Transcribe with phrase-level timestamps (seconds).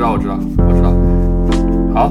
[0.00, 0.90] 知道，我知道，我知道，
[1.92, 2.10] 好，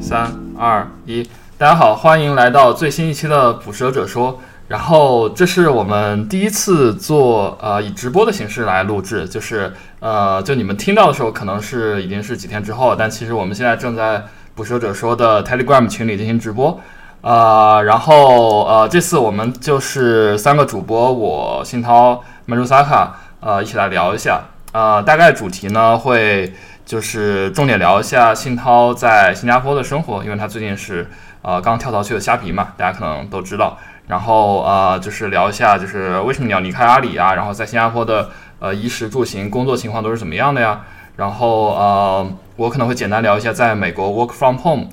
[0.00, 1.22] 三二一，
[1.58, 4.32] 大家好，欢迎来到最新一期的《捕蛇者说》。
[4.68, 14.16] 然后这是我们第一次做呃以直播的形式来录制，就是呃就你们听到的时候可能是已经是几天之后，但其实我们现在正在
[14.54, 16.80] 《捕蛇者说》的 Telegram 群里进行直播。
[17.20, 24.40] 呃，然后呃这次我们就是三个主播，我信涛、曼珠萨卡，呃一起来聊一下。
[24.72, 26.52] 呃，大概主题呢会
[26.86, 31.10] 就是重点聊一下信涛在新加坡的生活，因为他最近是
[31.42, 33.76] 呃刚跳槽去了虾皮嘛，大家可能都知道。
[34.06, 40.82] 然后呃就是聊一下就是为什么你要离开阿里啊，然后在新加坡的呃衣食住行、工作情况都是怎么样的呀？
[41.16, 44.86] 然后呃我可能会简单聊一下在美国 work from home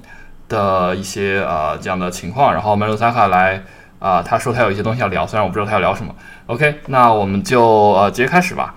[0.49, 2.51] 的一些呃这样的情况。
[2.51, 3.61] 然后 m 鲁 l 卡来
[3.99, 6.15] 啊，他说他有一些东西要聊，虽然我不知道他要聊什么。
[6.47, 8.73] OK，那我们就呃直接开始吧。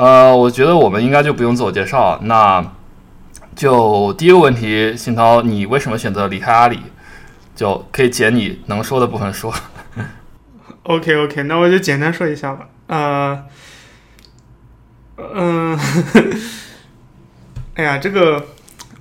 [0.00, 2.72] 呃，我觉得我们应该就不用自我介绍，那
[3.54, 6.80] 就第一个问题，新涛，你为什么选择离开阿里？
[7.54, 9.52] 就可以捡你能说的部分说。
[10.84, 12.66] OK OK，那我就简单说一下吧。
[12.86, 13.44] 呃，
[15.18, 15.78] 嗯，
[17.76, 18.46] 哎呀，这个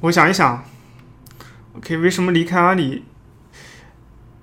[0.01, 0.65] 我想一想。
[1.77, 3.05] OK，为什么离开阿里？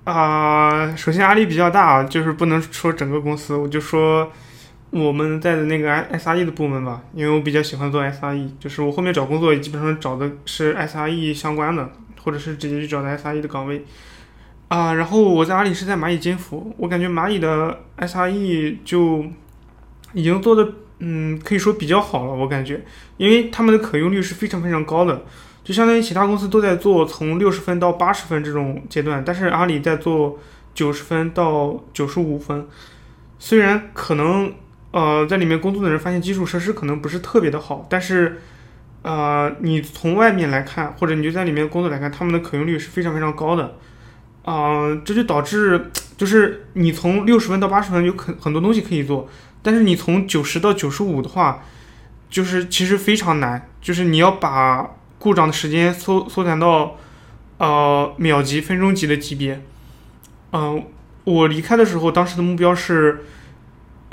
[0.05, 4.31] 啊，首先阿里比较大，就是不能说整个公司，我就说。
[4.89, 11.91] 我们在的那个 S R E 的部门吧，因为我比较喜欢做 S R E，就是我后面找工作也基本上找的是 S R E 相关的，
[12.23, 13.83] 或者是直接去找的 S R E 的岗位
[14.69, 14.93] 啊。
[14.93, 19.25] 然后我在阿里是在蚂蚁金服，我感觉蚂蚁的 S R E 就
[20.13, 22.33] 已经做的嗯，可以说比较好了。
[22.33, 22.81] 我感觉，
[23.17, 25.25] 因为他们的可用率是非常非常高的，
[25.65, 30.39] 就相当于其他公司都在做从六十分到八十分这种阶段，但是阿里在做
[30.73, 32.65] 九十分到九十五分，
[33.37, 34.53] 虽然可能。
[34.91, 38.39] 呃，在里面工作的人发现基础设施可能不是特别的好，但是，
[39.01, 43.75] 呃，你从外面来看，或者你就在里面工作来看，他们的可用率是非常非常高的，
[44.43, 49.29] 啊，这就导致就是你从六十分到八十分有很很多东西可以做，
[49.61, 51.63] 但是你从九十到九十五的话，
[52.29, 56.95] 就是其实非常难，就是你要把故障的时间缩缩短到
[57.57, 59.61] 呃秒级、分钟级的级别。
[60.53, 60.81] 嗯，
[61.25, 63.25] 我离开的时候，当时的目标是。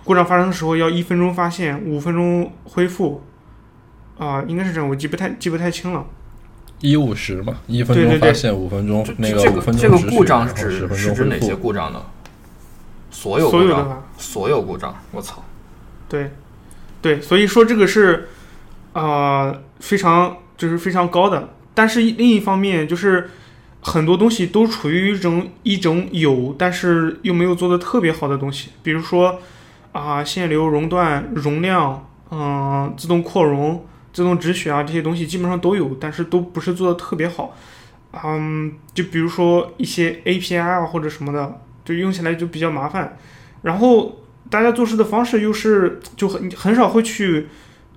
[0.04, 3.22] 故障发生的时候要一分钟发现，五分钟恢复，
[4.18, 6.04] 啊，应该是这样，我记不太记不太清了。
[6.80, 12.02] 一五十嘛，一分钟发现，五分钟那个五分钟这个故障是指是指哪些故障呢？
[13.10, 14.02] 所有所有的吧？
[14.18, 15.42] 所有故障，我操！
[16.06, 16.32] 对，
[17.00, 18.28] 对，所以说这个是
[18.92, 21.48] 啊，非常就是非常高的。
[21.72, 23.30] 但是另一方面，就是
[23.80, 29.40] 很多东西都处于一种一种有，但是又没有做的特别好的东西，比如说。
[29.94, 37.56] 啊，限流熔断、容量，嗯，自动扩容、自动止血啊，这些东西基本上都有，但是都不是做的特别好。
[38.24, 43.16] 嗯，就比如说一些 API 啊或者什么的，就用起来就比较麻烦。
[43.62, 44.18] 然后
[44.50, 47.46] 大家做事的方式又是就很很少会去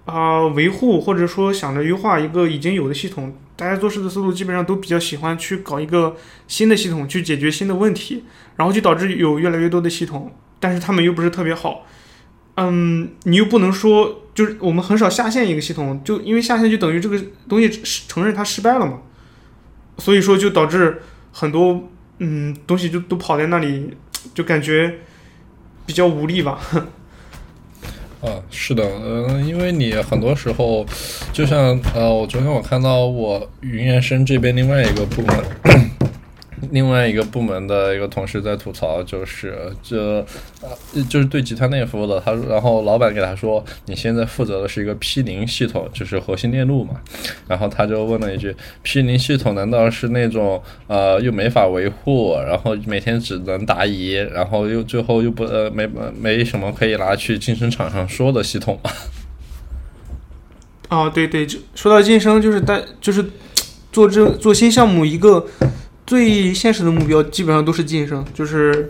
[0.05, 3.35] 啊维护或者说想着优化一个已经有的系统。
[3.55, 6.15] 大家做事的思路基本上都比较喜欢去搞一个
[6.47, 8.23] 新的系统去解决新的问题，
[8.55, 10.31] 然后就导致有越来越多的系统。
[10.59, 11.85] 但是他们又不是特别好，
[12.55, 17.69] 嗯，你又不能说就是我们很少下线一个系统，就因为下线就等于这个东西
[18.07, 18.99] 承认它失败了嘛，
[19.97, 21.87] 所以说就导致很多
[22.19, 23.95] 嗯东西就都跑在那里，
[24.33, 24.95] 就感觉
[25.85, 26.59] 比较无力吧。
[28.19, 30.83] 啊，是的，嗯，因为你很多时候
[31.31, 35.96] 就像呃，我昨天我看到我云原生这边另外一个部门。
[36.71, 40.25] 另外一个部门的一个同事在吐槽，就是这，
[41.07, 46.99] 就是对集团内服务的，他然后老板给他说，你现在负责的是一个 P 零系统，就是核心链路嘛，
[47.47, 55.87] 然后他就问了一句，P 零系统难道是那种呃又没法维护，然后每天只能答疑，然后又最后又不呃没
[56.19, 58.91] 没什么可以拿去晋升场上说的系统吗？
[60.89, 63.23] 哦，对对，就说到晋升，就是带就是
[63.91, 65.45] 做这做新项目一个。
[66.07, 68.89] 最现实的目标基本上都是晋升，就是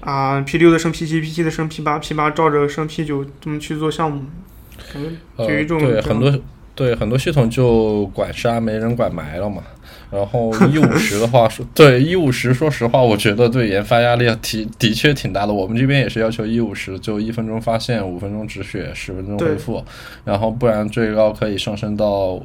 [0.00, 4.22] 啊，P 六的升 P 七，P 七的升 P 八，P 八照着升 P 九这么去做项目，
[4.92, 6.38] 感觉就有一种对很多
[6.74, 9.62] 对很多系统就管杀没人管埋了嘛。
[10.10, 15.54] 然后一五十的话说，对一五十，说实话，我觉得对研发压力挺的确挺大的。
[15.54, 19.84] 我们这边也是要求一五十，就一分钟发现，五分钟止血，十分钟恢复，
[20.24, 22.40] 然后不然最高可以上升到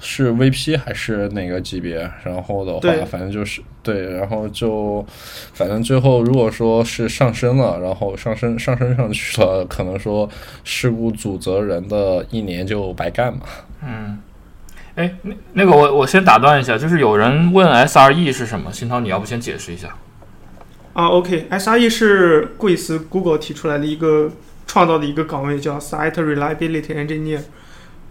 [0.00, 2.08] 是 VP 还是哪个级别？
[2.22, 5.04] 然后的话，反正就是对，然后就
[5.52, 10.28] 反正最后如果说是上升了，然后上升上升上去了，可能说
[10.62, 13.40] 事故组责人的一年就白干嘛。
[13.84, 14.18] 嗯。
[15.02, 19.88] 哎，那那个我我先打断一下，就是有人问 SRE 是什么，新涛你要不先解释一下？
[20.92, 24.30] 啊，OK，SRE 是贵司 Google 提出来的一个
[24.64, 27.40] 创造的一个岗位，叫 Site Reliability Engineer。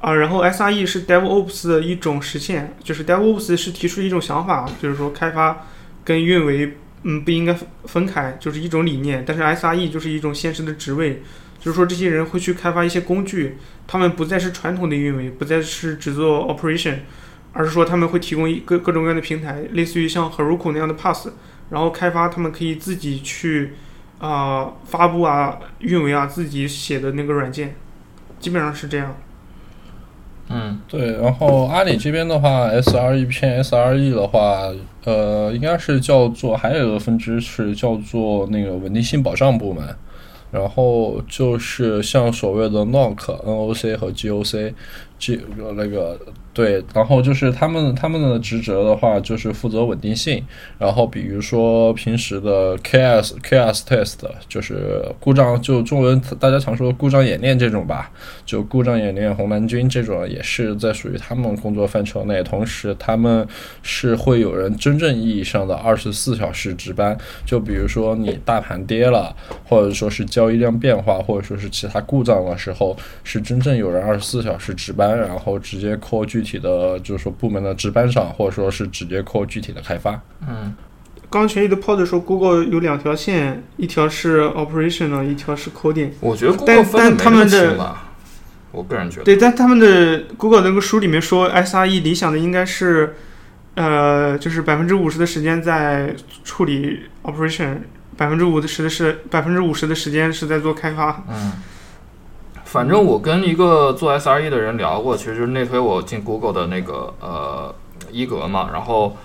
[0.01, 5.65] 啊，然后 SRE 是 DevOps 的一种实现，就是 DevOps 是提出一种想法，就是说开发
[6.03, 7.55] 跟运维嗯不应该
[7.85, 9.23] 分开，就是一种理念。
[9.25, 11.21] 但是 SRE 就是一种现实的职位，
[11.59, 13.57] 就是说这些人会去开发一些工具，
[13.91, 16.99] 他们不再是传统的运维，不再是只做 operation，
[17.51, 21.27] 而是说他们会提供一个各种各样的平台，类似于像 Heroku 那样的 Pass，
[21.71, 23.73] 然后开发他们可以自己去
[24.19, 27.75] 啊、发布啊、运维啊自己写的那个软件，
[28.39, 29.13] 基本上是这样。
[30.47, 34.71] 嗯对，然后阿里这边的话，SRE 偏 SRE 的话，
[35.03, 39.93] 呃，应该是叫做还有一个分支是叫做那个稳定性保障部门，
[40.51, 44.73] 然后就是像所谓的 NOC、NOC 和 GOC。
[45.21, 45.39] G
[45.75, 46.19] 那个
[46.53, 50.43] 对，然后就是他们他们的职责的话，就是负责稳定性。
[50.77, 54.17] 然后比如说平时的 KS KS test，
[54.49, 58.11] 就是故障，就中文大家常说故障演练这种吧，
[58.45, 62.43] 就故障演练红蓝军这种也是在属于他们工作范畴内。
[62.43, 63.47] 同时，他们
[63.81, 67.17] 是会有人真正意义上的二十四小时值班。
[67.45, 69.33] 就比如说你大盘跌了，
[69.63, 75.17] 或者说是交易量变化，或者说是其他故障的时候，是真正有人二十四小时值班。
[75.21, 80.19] 然后直接扣具体的，就是说部门的值班上，或者说是直接扣具体的开发。
[80.47, 80.73] 嗯
[81.29, 86.09] 刚权益的 pod 说，Google 有两条线，一条是 operational，一条是 coding。
[86.19, 87.95] 我觉得 Google 但但他们的，
[88.73, 89.23] 我个人觉得。
[89.23, 93.15] 对，但他们的 Google 那个书里面说，SRE 理想的应该是，
[93.75, 97.77] 呃，就是百分之五十的时间在处理 operation，
[98.17, 101.23] 百分之五十的是百分之五十的时间是在做开发。
[101.29, 101.53] 嗯，
[102.71, 107.75] 反正我跟一个做 SRE 的人聊过，其实就是内推我进 Google 的那个呃
[108.09, 109.17] 一格嘛，然后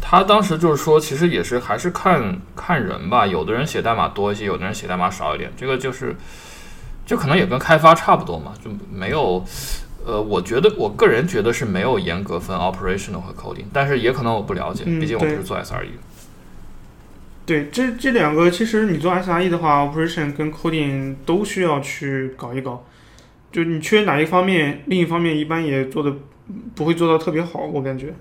[0.00, 6.16] 他当时就是说，其实也是还是看看人吧，有的人写代码多一些，有的人写代码少一点，这个就是
[7.04, 9.44] 就可能也跟开发差不多嘛，就没有。
[10.06, 15.98] 呃，我觉得我个人觉得是没有严格分 operational 和 coding，但是也可能我不了解，嗯毕竟我不是做 SRE 的。
[17.44, 22.82] 对，这这两个其实你做 SRE 的话，operation 跟 coding 都需要去搞一搞。
[23.54, 26.12] 就你缺哪一方面，另一方面一般也做的
[26.74, 28.12] 不会做到特别好，我感觉。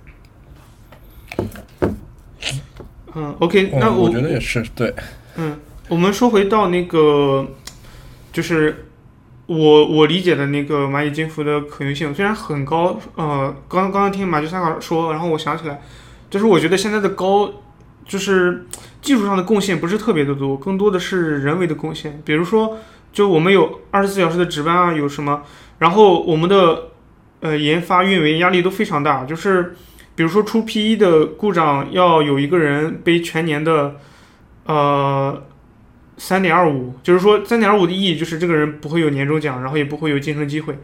[3.15, 4.93] 嗯，OK，那嗯，我觉得也是对。
[5.37, 5.57] 嗯，
[5.87, 7.47] 我们说回到那个，
[8.31, 8.85] 就是
[9.47, 15.81] 我我理解的那个蚂蚁金服的可用性虽然很高，呃，刚刚刚听马吉萨卡说，然后我想起来，
[16.29, 17.51] 就是我觉得现在的高，
[18.05, 18.67] 就是
[19.01, 22.21] 技术上的贡献不是特别的多，更多的是人为的贡献。
[22.23, 22.77] 比如说，
[23.13, 25.43] 就我们有二十四小时的值班啊，有什么，
[25.79, 26.89] 然后我们的
[27.39, 29.75] 呃研发运维压力都非常大，就是
[30.15, 33.95] 比如说出 P 一的故障，要有一个人背全年的。
[34.65, 35.43] 呃，
[36.15, 40.79] 三点二五，就是说三点二五的意义就是这个人不会有年终奖，然后也不会有晋升机会。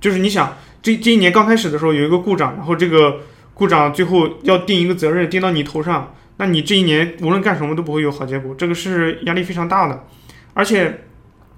[0.00, 3.22] 就是你想，这这一年刚开始的时候有一个故障，然后这个
[3.54, 10.04] 故障最后要定一个责任定到你头上，那你这一年无论干什么都不会有好结果，这个是压力非常大的。
[10.52, 11.06] 而且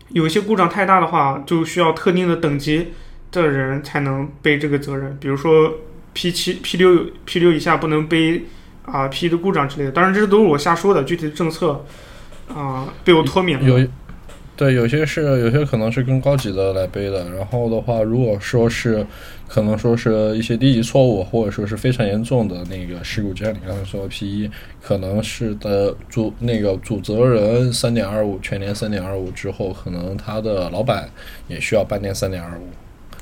[0.08, 2.92] 有一些故障太大的话，就需要特定的等级
[3.32, 5.75] 的人才能背这个责任，比如说
[6.12, 8.44] P 七、P 六、P 六以下不能背。
[8.86, 11.84] 啊，P 的故障之类的，当然这都是我瞎说的，具体的政策
[12.54, 13.66] 啊、被我脱免了。
[13.66, 13.84] 有，
[14.56, 17.28] 对，有些是有些可能是更高级的来背的。
[17.30, 19.06] 然后的话，如果说是
[19.46, 24.50] 可能说是一些低级错误，或者说是非常严重的那个事故，就像你刚才说的 P 一，
[24.82, 31.08] 可能是的主那个主责人三点二五全年三点二五之后，可能他的老板
[31.48, 32.66] 也需要半年三点二五。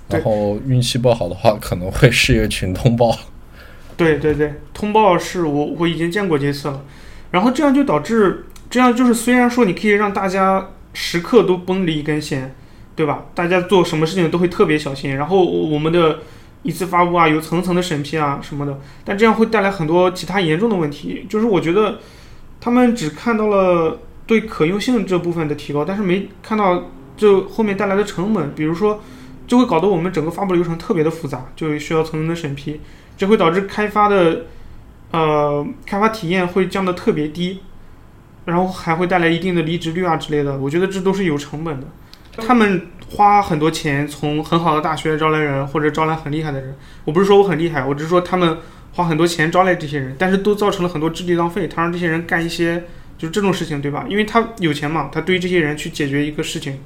[0.08, 3.18] 然后运气不好的话，可能会是一个群通报。
[3.96, 6.84] 对对对，通报是我我已经见过几次了，
[7.30, 12.54] 然后这样就导致这样就是虽然说你可以让大家时刻都绷着一根弦，
[12.96, 13.26] 对吧？
[13.34, 16.20] 大家做什么事情都会特别小心，然后我们的
[16.62, 21.26] 一次发布啊有层层的审批啊什么的，但这样会带来很多其他严重的问题。
[21.28, 21.98] 就是我觉得
[22.60, 26.84] 他们只看到了对可用性这部分的提高，但是没看到
[27.16, 29.02] 这后面带来的成本，比如说
[29.46, 32.80] 就会搞得我们整个发布流程特别的复杂，就需要层层的审批。
[33.16, 34.46] 这会导致开发的
[35.10, 37.60] 呃开发体验会降得特别低，
[38.44, 40.56] 然后还会带来一定的离职率啊之类的。
[40.58, 41.86] 我觉得这都是有成本的。
[42.36, 46.74] 他们花很多钱从很好的大学招来人，或者招来很厉害的人。
[47.04, 48.58] 我不是说我很厉害，我只是说他们
[48.92, 51.68] 花很多钱招来这些人，但是都造成了很多智力浪费。
[51.68, 52.82] 他让这些人干一些
[53.16, 54.04] 就是这种事情，对吧？
[54.08, 56.80] 因为他有钱嘛，他对于这些人去解决一个事情。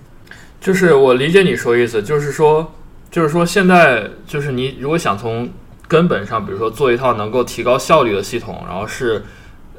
[0.60, 2.74] 就是我理解你说意思，就是说，
[3.10, 5.48] 就是说现在就是你如果想从
[5.86, 9.24] 根本上，比如说做一套能够提高效率的系统，然后是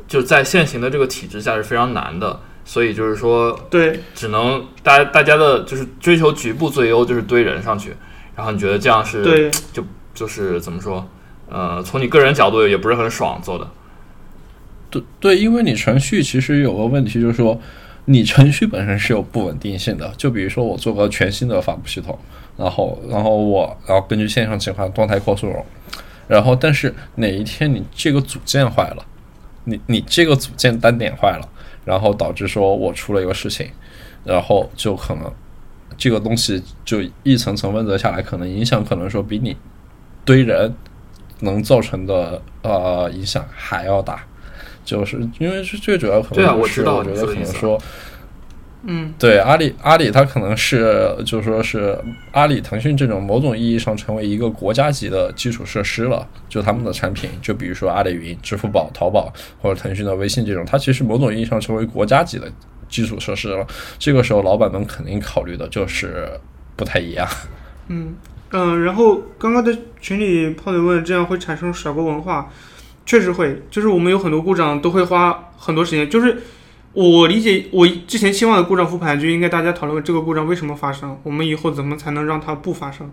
[0.09, 2.37] 就在现行的这个体制下是非常难的。
[2.65, 7.95] 所以就是说，对，只能大家大家的就是追求局部最优，就是堆人上去。
[8.35, 11.07] 然后你觉得这样是对，就就是怎么说？
[11.49, 13.67] 呃，从你个人角度也不是很爽做的。
[14.91, 17.59] 对对，因为你程序其实有个问题，就是说
[18.05, 20.13] 你程序本身是有不稳定性的。
[20.15, 22.19] 就比如说我做个全新的发布系统，
[22.55, 25.65] 然后然后我然后根据线上情况动态扩容，
[26.27, 29.03] 然后但是哪一天你这个组件坏了，
[29.69, 31.47] 你你这个组件单点坏了。
[31.85, 33.67] 然后导致说我出了一个事情，
[34.23, 35.33] 然后就可能
[35.97, 39.57] 这个东西就一层层问责下来，可能影响可能说比你
[40.23, 40.71] 堆人
[41.39, 44.23] 能造成的呃影响还要大，
[44.85, 47.81] 就是因为是最主要可能我知道，我觉得可能说。
[48.83, 51.99] 嗯，对，阿里阿里它可能是就说是
[52.31, 56.25] 阿里、腾讯这种某种意义上成为一个国家级的基础设施了。
[56.47, 62.49] 就他们的产品，就比如说阿里云、支付宝、淘宝或者腾讯的微信这种，它其实某种意义上成为国家级的
[62.87, 63.67] 基础设施了。
[63.97, 66.29] 这个时候，老板们肯定考虑的就是
[66.77, 67.27] 不太一样。
[67.89, 68.15] 嗯
[68.51, 72.49] 嗯，然后刚刚在群里炮友问，这样会产生甩锅文化？
[73.05, 76.41] 确实会，就是我们有很多故障都会花很多时间，就是。
[77.07, 83.09] 我理解，我之前期望的故障复盘就应该大家讨论这个故障为什么发生，我们以后怎么才能让它不发生。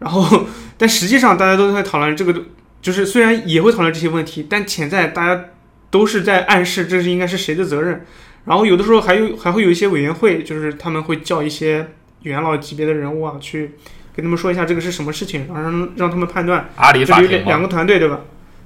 [0.00, 0.44] 然后，
[0.76, 2.34] 但实际上大家都在讨论这个，
[2.82, 5.44] 就是虽然也会讨论这些问题，但潜在大家
[5.88, 8.04] 都是在暗示这是应该是谁的责任。
[8.44, 11.90] 然后有的时候还有还会有一些委员会，就是他们会叫一些
[12.22, 13.70] 元老级别的人物啊，去
[14.16, 16.68] 跟他们说一下这个是什么事情，然后让让他们判断。
[16.74, 18.18] 阿里法庭两个团队对吧？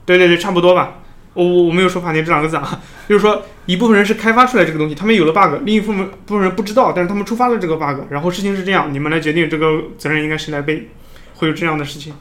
[0.07, 1.00] 对对对，差不多吧。
[1.35, 10.91] 我我我没有说法庭这两个字啊，就是说一部分人是开发出来这个东西，他们有了 bug，另一部分部分人不知道，但是他们触发了这个 bug，然后事情是这样，你们来决定这个责任应该谁来背，
[11.37, 12.12] 会有这样的事情。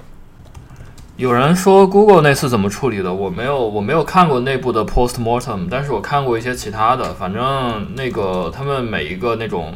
[1.18, 3.14] 有人说 Google 那次怎么处理的？
[3.14, 9.74] 我没有我没有看过内部的 post mortem，但是我看过一些其他的，反正那个他们每一个那种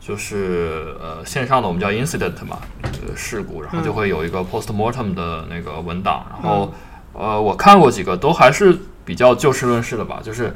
[0.00, 2.58] 就是呃线上的我们叫 incident 嘛，
[3.06, 6.74] 呃事故，然后就会有一个 post mortem 的那个文档，然后。
[7.18, 10.20] 呃，我看过几个，都还是比较就事论事的吧。
[10.22, 10.54] 就是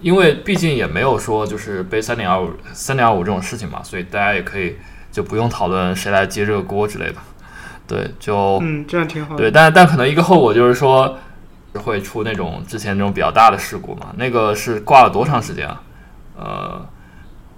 [0.00, 4.76] 因为毕竟也没有说就是背三点二五、三点二五这种事情嘛，所以大家也可以
[5.10, 7.16] 就不用讨论谁来接这个锅之类的。
[7.88, 9.36] 对，就嗯，这样挺好。
[9.36, 11.18] 对，但但可能一个后果就是说
[11.74, 14.14] 会出那种之前那种比较大的事故嘛。
[14.16, 15.82] 那个是挂了多长时间啊？
[16.36, 16.86] 呃，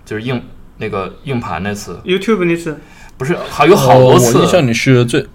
[0.05, 0.43] 就是硬
[0.79, 2.79] 那个硬盘那次，YouTube 那次
[3.17, 4.39] 不是还有好多次？
[4.39, 5.27] 我印象里是最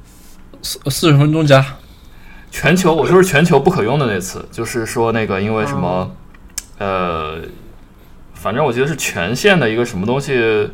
[0.62, 1.63] 四四十分钟加。
[2.54, 6.16] 全球，我说是全球不可用的那次，就是说那个因为什么，
[6.78, 7.42] 呃，
[8.36, 10.70] 反正我记得是权限的一个什么东西，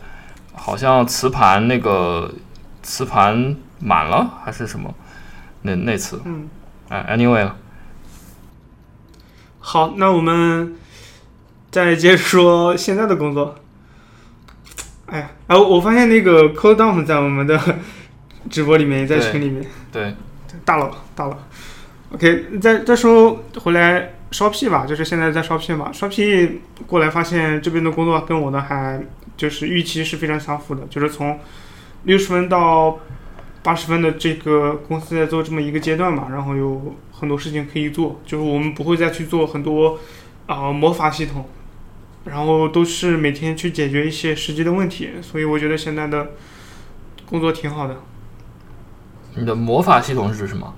[0.53, 2.29] 好像磁盘那个
[2.83, 4.93] 磁盘满了还是什么，
[5.61, 6.49] 那那次，嗯，
[6.89, 7.49] 哎，anyway，
[9.59, 10.75] 好，那我们
[11.71, 13.55] 再接着说现在的工作。
[15.05, 17.57] 哎呀，哎，我发现那个 Code Dump 在我们的
[18.49, 20.13] 直播里面，在群里面，对，
[20.65, 21.37] 大佬，大佬。
[22.11, 28.99] OK，再再说回来烧 P 吧，就是现在在烧 P 嘛，烧 P 过来发现这边的工作跟我的还
[29.37, 31.39] 就是预期是非常相符的，就是从
[32.03, 32.97] 六十分到
[33.61, 39.99] 八十分的这个公司在做这么一个阶段嘛，然后有很多事情可以做，就是我们不会再去做很多
[40.47, 41.47] 啊魔法系统，
[42.25, 46.31] 然后都是每天去解决一些实际的问题，所以我觉得现在的
[47.27, 47.97] 工作挺好的。
[49.35, 50.73] 你的魔法系统是指什么？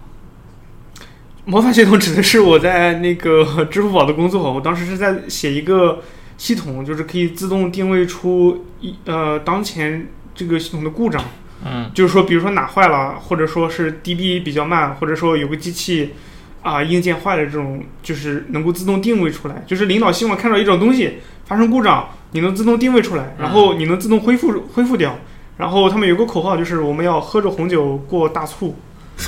[1.45, 6.01] 魔法系统指的是我在那个 支付宝的工作，我当时是在写一个
[6.37, 11.23] 系统，就是可以自动定位出一呃当前这个系统的故障。
[11.65, 16.13] 嗯，就是说，比如说哪坏了，或者说是 DB 比较慢，或者说有个机器
[16.61, 19.63] 啊硬件坏了这种，就是能够自动定位出来。
[19.67, 25.17] 就是领导希望看到一种东西发生故障，你能自动定位出来，然后你能自动恢复恢复掉。
[25.57, 28.75] 然后他们有个口号，就是我们要喝着红酒过大促。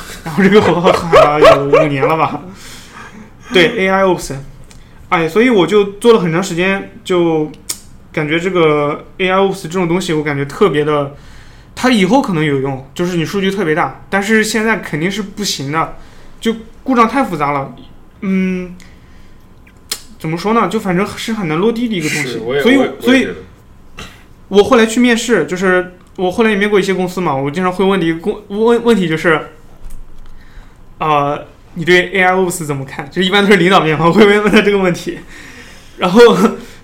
[0.25, 2.41] 然后这个口号喊了有五年了吧？
[3.51, 4.35] 对，AI Ops，
[5.09, 7.51] 哎，所以我就做了很长时间，就
[8.11, 11.15] 感觉这个 AI Ops 这种东西，我感觉特别的，
[11.75, 15.97] 它以后可能有用，就是你数据特别大，但是现在肯定是不行的，
[16.39, 17.75] 就故障太复杂了，
[18.21, 18.75] 嗯，
[20.17, 20.67] 怎么说呢？
[20.67, 23.27] 就反正是很难落地的一个东西，所以所以，
[24.47, 29.49] 我后来去面试，就是我后来也面过一些公司嘛，我经常会问的一个公问问题就是。
[31.03, 31.37] 啊，
[31.73, 33.09] 你对 AIOS 怎么看？
[33.11, 35.19] 就一般都是领导面嘛，我会问问他这个问题。
[35.97, 36.21] 然后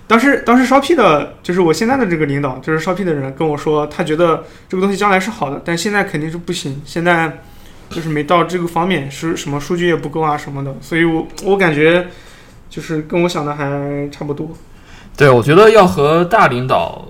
[0.06, 6.82] 当时当时烧 P 的，就是我现在的这个领导，就是烧 P 的人跟我说，他觉得这个东西将来是好的，但现在肯定是不行。
[6.84, 7.40] 现在
[7.88, 12.06] 就是没到这个方面，是什么数据也不够啊什么的，所以我我感觉
[12.68, 14.50] 就是跟我想的还差不多。
[15.16, 17.08] 对，我觉得要和大领导，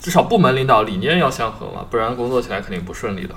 [0.00, 3.34] 至少部门领导理念要相合嘛，不然工作起来肯定不顺利的。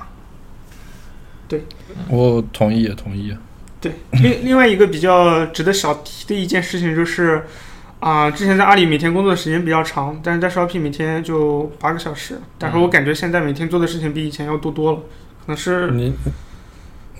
[2.10, 3.36] 我同意，同意。
[3.80, 7.44] 对，另另外一个比较值得小提的一件事情就是，
[8.00, 14.98] 啊、之前在阿里每天工作的时间比较长，但是在 Shopee 每天就八个小时，但是我感觉现在每天做的事情比以前要多多了，
[15.46, 16.14] 可能是你，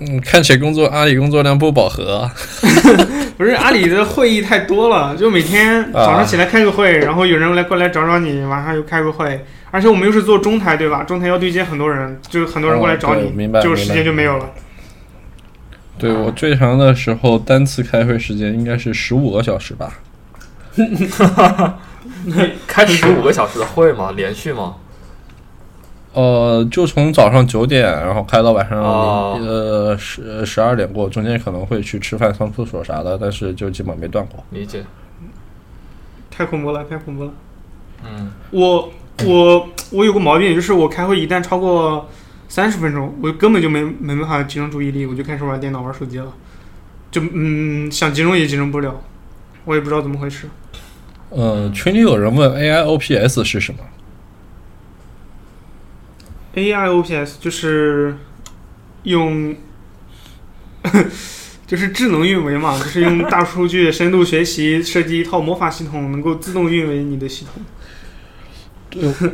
[0.00, 2.34] 嗯，看起来工作阿里工作量不饱和啊。
[3.38, 11.02] 不是阿里的会议太多了，就每天早上起来开个会，然后有人来过来找找你，晚上又开个会，而且我们又是做中台，对吧？
[11.04, 14.50] 中台要对接很多人，就很多人过来找你，哦对明白就时间就没有了。
[15.98, 19.94] 对我最长的时候，单次开会时间应该是十五个小时吧。
[22.66, 24.12] 开十五个小时的会吗？
[24.14, 24.76] 连续吗？
[26.12, 34.42] 呃，就从早上九点，然后开到晚上、哦呃十十二点过，中间可能会去吃饭、上厕所啥的，但是就基本没断过。
[34.50, 34.84] 理解。
[36.30, 37.30] 太恐怖了，太恐怖了。
[38.04, 38.90] 嗯，我
[39.24, 42.08] 我我有个毛病，就是我开会一旦超过
[42.48, 46.32] 三十分钟，我根本就没没办法集中注意力，我就开始玩电脑、玩手机了，
[47.10, 49.02] 就嗯想集中也集中不了，
[49.64, 50.48] 我也不知道怎么回事。
[51.30, 53.80] 呃，群里有人问 AIOPS 是什么
[56.54, 58.16] ？AIOPS 就是
[59.02, 59.56] 用，
[61.66, 67.62] 就是智能运维嘛，就是用大数据深度学习设计一套魔法系统，能够自动运维你的系统。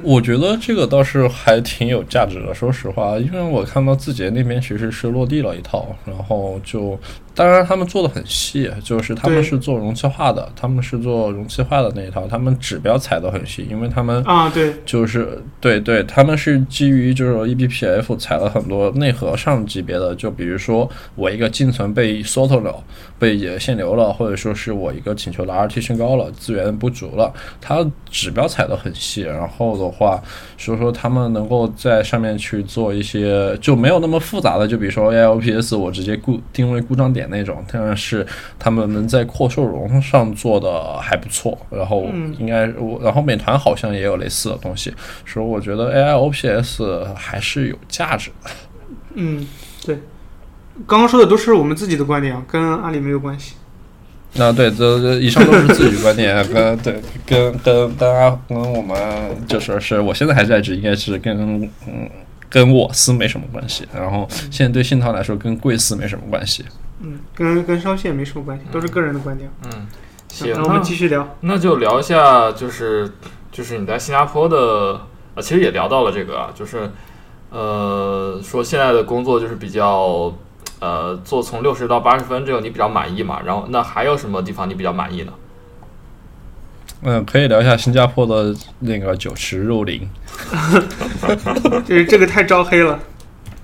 [0.02, 2.54] 我觉得这个倒是还挺有价值的。
[2.54, 6.98] 说实话，因为我看到字节那边其实是落地了一套，然后就
[7.34, 22.74] 当然他们做的很细，就是他们是做容器化的，他们是做容器化的那一套，他们指标踩的很细，因为他们啊，对，就是对对，他们是基于就是 E eBPF 踩了很多内核上级别的，就比如说我一个进存被 sort 了，
[23.18, 30.22] 被限流了，或者说是我一个请求的 RT 升高了，资源不足了，它指标踩的很细，然后的话，
[30.58, 38.26] 所以说他们能够在上面去做一些就没有那么复杂的，就比如说 ALPS 我直接固定位故障点那种，但是
[38.58, 44.92] 他们能在扩受容上做的还不错，然后嗯应该我，然后美团好像也有类似的东西，
[45.26, 48.50] 所以我觉得 AIOPS 还是有价值的。
[49.14, 49.46] 嗯，
[49.84, 49.98] 对。
[50.86, 53.54] 刚刚说的都是我们自己的观点啊，跟阿里没有关系。
[54.34, 58.96] 那对，这这以上都是自己观点，跟对跟跟大家跟我们
[59.46, 62.08] 就是是我现在还在职，应该是跟嗯
[62.48, 66.64] 跟我司没什么关系，然后现在对信涛来说跟贵司没什么关系。
[67.02, 69.50] 嗯，跟跟烧线没什么关系，都是个人的观点。
[69.64, 69.86] 嗯，
[70.28, 71.36] 行，那我们继续聊。
[71.40, 73.12] 那就聊一下，就是
[73.50, 75.00] 就是你在新加坡的，
[75.34, 76.90] 啊，其实也聊到了这个啊，就是
[77.50, 80.32] 呃，说现在的工作就是比较
[80.80, 83.40] 呃，做从六十到八十分这个你比较满意嘛？
[83.44, 85.32] 然后那还有什么地方你比较满意呢？
[87.04, 90.08] 嗯，可以聊一下新加坡的那个酒池肉林。
[91.84, 92.98] 这 这个太招黑了。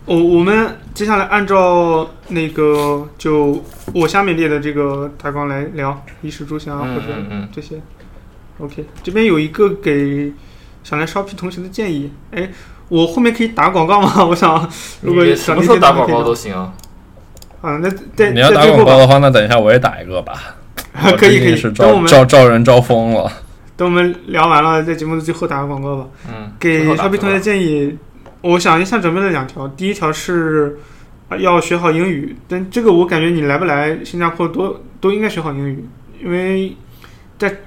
[0.06, 3.62] 我我们接下来按照那个就
[3.94, 7.76] 我下面列的这个大纲来聊衣食住行啊，嗯或者嗯嗯这些。
[8.58, 10.32] OK，这边有一个给
[10.82, 12.10] 想来 shopping 同学的建议。
[12.32, 12.50] 哎，
[12.88, 14.12] 我后面可以打广告吗？
[14.26, 14.68] 我想，
[15.00, 16.52] 如果你什么时候打广告都行。
[16.52, 16.74] 啊。
[17.60, 20.56] 啊，那在你要打广告的话，那等一下我也打一个吧。
[21.16, 21.70] 可以可以是。
[21.70, 23.30] 等我们招招招人招疯了。
[23.76, 26.06] 等我们聊完了，在节目的最后打个广告吧。
[26.28, 27.96] 嗯，给最后打 Shopee 同学建议，
[28.40, 29.66] 我想一下准备了两条。
[29.68, 30.78] 第一条是
[31.38, 35.84] 要学好英语，但这个我感觉你来不来新加坡都都应该学好英语，
[36.22, 36.76] 因为
[37.36, 37.58] 在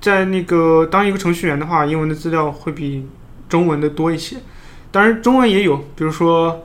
[0.00, 3.06] 在那个当一个程序员的话，英文的资料会比
[3.48, 4.36] 中文的多一些。
[4.90, 6.64] 当然中文也有，比如说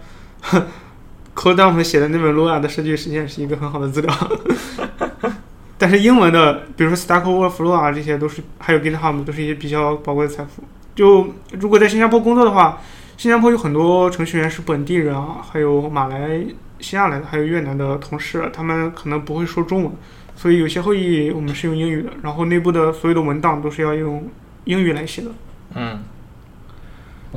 [1.35, 4.13] ，Codeup 写的那本 Lua 的设计实现是一个很好的资料。
[5.77, 10.63] 但是英文的，比如说 Stack Overflow 啊，这些都是还有 GitHub 都是一些比较宝贵的财富。
[10.95, 12.79] 就如果在新加坡工作的话，
[13.23, 16.45] 新加坡有很多程序员是本地人啊，还有马来
[16.81, 19.93] 西亚来的，还有越南的同事，他们可能不会说中文，
[20.35, 24.29] 所以有些会议我们是用英语的，然后内部的所有的文档都是要用
[24.65, 25.31] 英语来写的。
[25.73, 26.03] 嗯，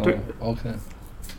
[0.02, 0.70] 对嗯，OK。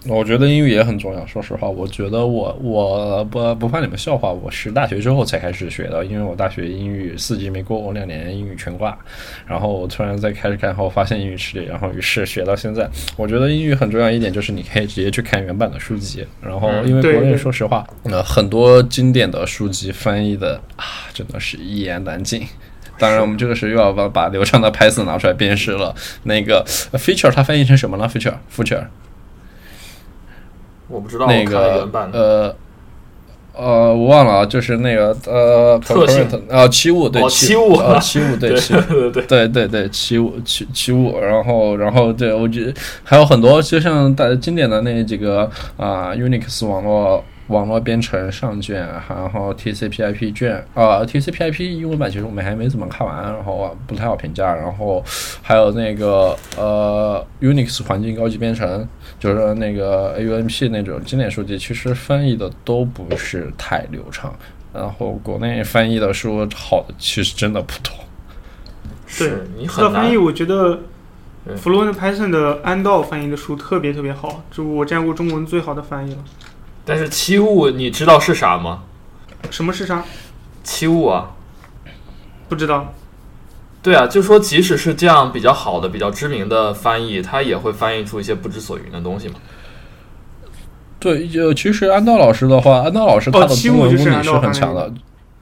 [0.07, 1.25] 我觉得英语也很重要。
[1.25, 8.97] 说实话，我觉得我我不不怕你们笑话，我是大学之后才开始学的，因为我大学英语四级没过，我两年英语全挂。
[9.45, 12.89] 然后我突然在开始看后发现英语吃力，然后于是学到现在。
[13.15, 22.43] 我觉得英语很重要一点就是你可以直接去看原版的书籍，然后嗯因为国内说实话，呃，很多经典的书籍翻译的啊，真的是一言难尽。
[22.99, 25.93] 当然，我们这个时候又要把把流畅的 Python 拿出来辨识了。
[26.23, 28.85] 那个呃 feature 它翻译成什么了？feature feature
[30.87, 31.89] 我不知道，那个。
[32.13, 32.55] 呃
[33.59, 36.23] 呃，我忘了啊，就是那个呃，特性。
[36.47, 37.75] 呃，七五对哦七七五。
[37.77, 42.73] 呃七五对七对对对，对对对，七五七七五，然后然后对我觉得
[43.03, 55.03] 还有很多，就像大经典的那几个啊、Unix 网络网络编程上卷，然后 TCP/IP 卷啊、TCP/IP 英文版其实我们还没怎么看完，然后不太好评价，然后
[55.41, 58.87] 还有那个呃 Unix 环境高级编程，
[59.19, 64.33] 就是那个 AUMP 那种经典书籍，其实翻译的都不是太流畅。
[64.73, 67.93] 然后国内翻译的书好的其实真的不多。
[69.17, 70.79] 对你很难说到翻译，我觉得
[71.45, 76.19] 对 Fluent Python 的安道翻译的书特别特别好，就我见过中文最好的翻译了。
[76.87, 78.83] 但是七物你知道是啥吗？
[79.51, 80.05] 什么是啥？
[80.63, 81.31] 七物啊，
[82.47, 82.93] 不知道。
[83.83, 89.35] 对啊，就说即使是这样比较好的、比较知名的翻译，它也会翻译出一些不知所云的东西嘛。
[90.97, 94.91] 对，就其实安道老师的话，安道老师他的七中文功底是很强的。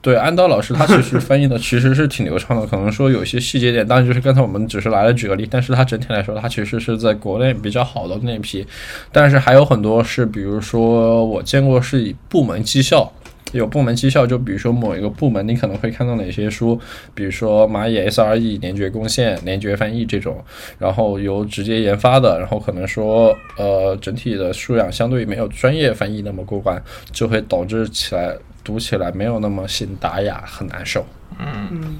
[0.06, 8.64] 对，安道老师他其实翻译的其实是挺流畅的，可能说有些细节点，当然就是刚才我们只是来了举个例，但是他整体来说，他其实是在国内比较好的那批，
[9.10, 13.12] 但是还有很多是，比如说我见过是以部门绩效。
[13.52, 16.78] 有部门绩效，就比如说某一个部门，你可能会看到哪些书，
[17.14, 20.44] 比如说蚂蚁 SRE 联觉贡献、联觉翻译这种，
[20.78, 26.82] 然后由直接研发的，然后可能说呃整体的素养相对于没有专业翻译那么过关，
[27.12, 31.06] 就会导致起来读起来没有那么信达雅，很难受。
[31.38, 31.98] 嗯，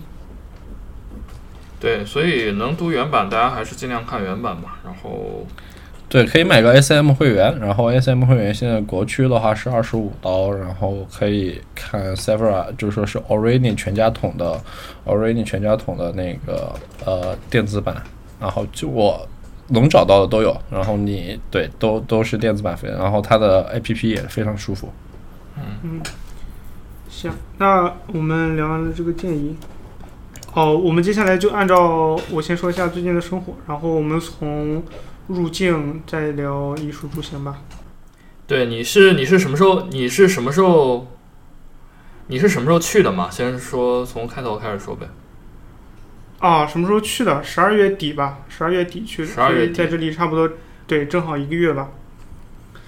[1.79, 4.79] 对，所以能读原版，大家还是尽量看原版吧。
[4.85, 5.47] 然后，
[6.09, 14.61] 对，可以买个 SM 会员，然后 SM 会员现在国区的话是二十五刀，然后可以看 Severa，就说是 Origin 全家桶的
[15.05, 16.73] Origin 全家桶的那个
[17.05, 17.97] 呃电子版，
[18.41, 19.27] 然后就我
[19.69, 24.89] 能找到的都有，然后你对都都是电子版费，然后它的 APP 也非常舒服。
[25.57, 26.01] 嗯
[27.09, 29.57] 行，那我们聊完了这个建议。
[30.53, 34.83] 好，我们接下来就按照我先说一下最近的生活，然后我们从
[35.29, 37.59] 入境再聊艺术出行吧。
[38.47, 39.83] 对，你是你是什么时候？
[39.91, 41.07] 你是什么时候？
[42.29, 43.29] 你是什么时候去的嘛？
[43.31, 45.09] 先说从开头开始说呗。
[46.39, 47.43] 啊，什么时候去的？
[47.43, 50.51] 十二月底吧，十二月底去的，十二月底在这里差不多
[50.87, 51.89] 对，正好一个月吧。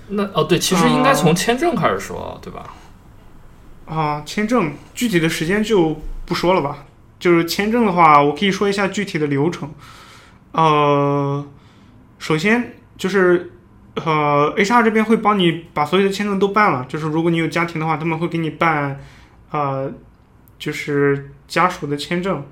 [0.09, 2.75] 那哦，对，其实应该从签证开始说，对吧？
[3.87, 5.97] 啊，签证具体的时间就
[6.27, 6.85] 不说了吧。
[7.19, 9.73] 就是签证的话，我可以说一下具体的流程。
[10.53, 11.47] 呃，
[12.19, 13.53] 首先就是
[13.95, 16.85] 呃，HR 这边会帮你把所有的签证都办了。
[16.89, 19.01] 就是如果你有家庭的话，他们会给你办
[19.51, 19.93] 呃，
[20.59, 22.45] 就是家属的签证。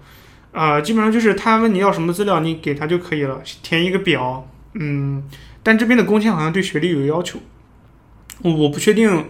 [0.53, 4.49] 呃，基本上就是他问你要什么资料，你给他就可以了，填一个表。
[4.75, 5.23] 嗯，
[5.63, 7.39] 但这边的工签好像对学历有要求，
[8.43, 9.27] 我我不确定。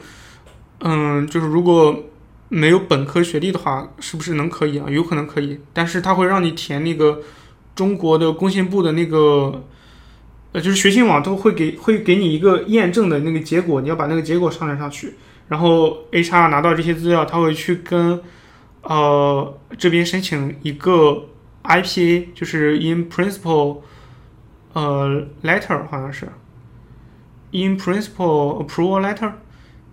[0.81, 2.05] 嗯，就是如果
[2.49, 4.87] 没有本科学历的话，是不是能可以啊？
[4.89, 7.21] 有可能可以，但是他会让你填那个
[7.75, 9.65] 中国的工信部的那个，
[10.61, 15.15] 就是学信网都会给会给你一个验证的那个结果，你要把那个结果上传上去，
[15.49, 18.21] 然后 HR 拿到这些资料，他会去跟
[18.83, 21.27] 呃这边申请一个
[21.65, 23.79] IPA，就是 In Principle
[24.73, 26.27] 呃 Letter 好像是
[27.53, 29.33] In Principle Approval Letter。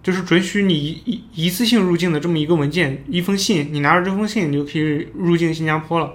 [0.04, 0.74] 就是准许你
[1.06, 6.12] 一一次性入境的这么一个文件，一封信，你拿着这封信，你就可以入境新加坡了。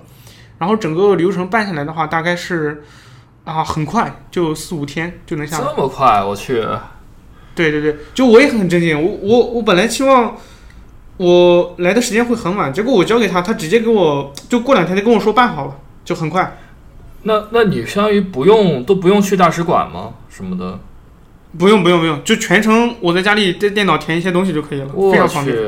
[0.59, 2.83] 然后整个流程办下来的话，大概是
[3.49, 5.65] 啊很快，就四五天就能下来。
[5.65, 6.63] 这么快，我去！
[7.55, 10.37] 对对对，就我也很震惊，我我我本来期望
[11.17, 16.59] 我来的时间会很晚，结果我交给他，他直接给我就过两天就跟我说办好了，就很快。
[17.23, 20.11] 那那你相当于不用都不用去大使馆吗？
[20.29, 20.79] 什么的？
[21.59, 25.65] 不用不用不用，就全程我在家里在电脑填一些东西就可以了，非常方便，去！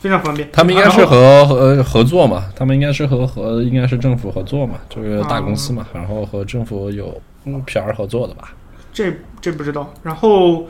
[0.00, 0.48] 非常方便。
[0.52, 8.54] 他们应该是和和合作嘛，他们应该是和和应该是政府合作嘛，就是大公司嘛，然后和政府有嗯 PR 合作的吧。
[8.92, 9.92] 这这不知道。
[10.02, 10.66] 然后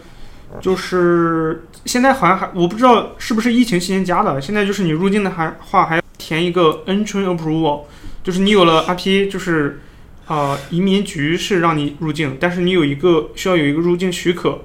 [0.61, 7.83] 就是现在好像还我不知道是不是疫情期间加的，现在就是你入境的还话还要填一个 Entry Approval，
[8.25, 9.81] 就是你有了 RPA，就是
[10.27, 14.59] 啊、呃移民局是让你入境，但是你有一个需要有一个入境许可，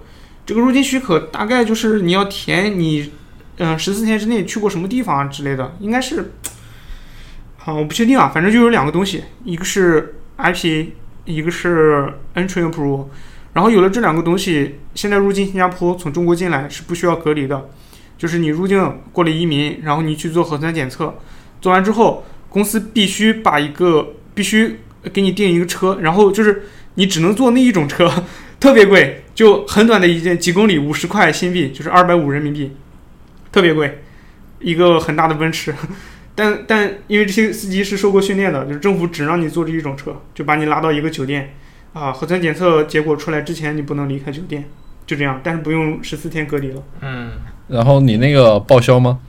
[0.46, 3.12] 这个入境许可大概就是你要填你
[3.58, 6.32] 嗯十四天之内去过什么地方啊之类的，应该是。
[7.66, 10.88] 啊，我不确定啊，反正就有两个东西，一个是 IP，
[11.24, 13.06] 一个是 Entry Approval。
[13.54, 17.70] 然后有了这两个东西，现在入境新加坡从中国进来是不需要隔离的，
[18.18, 21.16] 就是你入境过了移民，然后你去做核酸检测，
[21.62, 24.80] 做完之后，公司必须把一个必须
[25.14, 26.64] 给你订一个车，然后就是
[26.96, 28.12] 你只能坐那一种车，
[28.60, 32.72] 特别贵，就很短的一件几公里，五十块新币，就是二百五人民币。
[33.54, 34.02] 特别贵，
[34.60, 35.74] 一个很大的奔驰。
[36.36, 41.54] 但但因为这些司机是受过训练的，就是政府只让你坐这一种车，就把你拉到一个酒店，
[41.94, 44.68] 啊，核酸检测结果出来之前你不能离开酒店，
[45.06, 46.82] 就这样，但是不用十四天隔离了。
[47.02, 47.34] 嗯，
[47.68, 49.20] 然后你那个报销吗？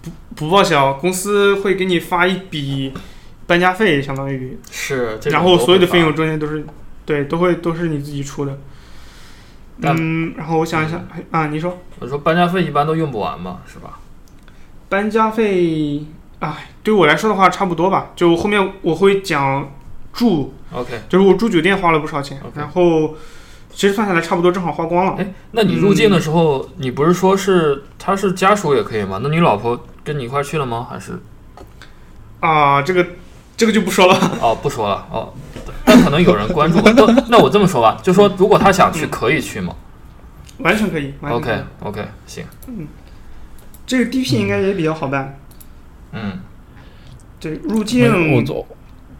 [0.00, 2.94] 不不报销，公司会给你发一笔
[3.48, 6.64] 搬家费，相当于，是，然后所有的费用中间都是，
[7.04, 8.56] 对，都会都是你自己出的。
[9.82, 13.98] 那嗯，然后我想一想，哎啊，你说我说搬家费一般都用不完嘛，是吧？
[14.88, 16.04] 搬家费，
[16.40, 18.10] 哎，对我来说的话差不多吧。
[18.14, 19.70] 就后面我会讲
[20.12, 23.14] 住，OK，就是我住酒店花了不少钱然后
[23.72, 25.14] 其实算下来差不多正好花光了。
[25.16, 29.20] 哎，那你入境的时候，你不是说是他是家属也可以吗？
[29.22, 30.86] 那你老婆跟你一块去了吗？
[30.90, 31.20] 还是
[32.40, 33.06] 啊，这个
[33.56, 34.14] 这个就不说了。
[34.42, 35.49] 哦不说了哦，但
[36.02, 36.80] 可能有人关注。
[36.82, 36.92] 那
[37.28, 39.74] 那我这么说吧，就说如果他想去，可以去吗
[40.58, 41.14] 完全可以。
[41.20, 41.64] 完全可以？OK
[42.02, 42.86] OK，行，嗯
[43.86, 45.38] 这个 DP 应该也比较好办。
[46.12, 46.40] 嗯，
[47.40, 48.54] 对，入哎境我怎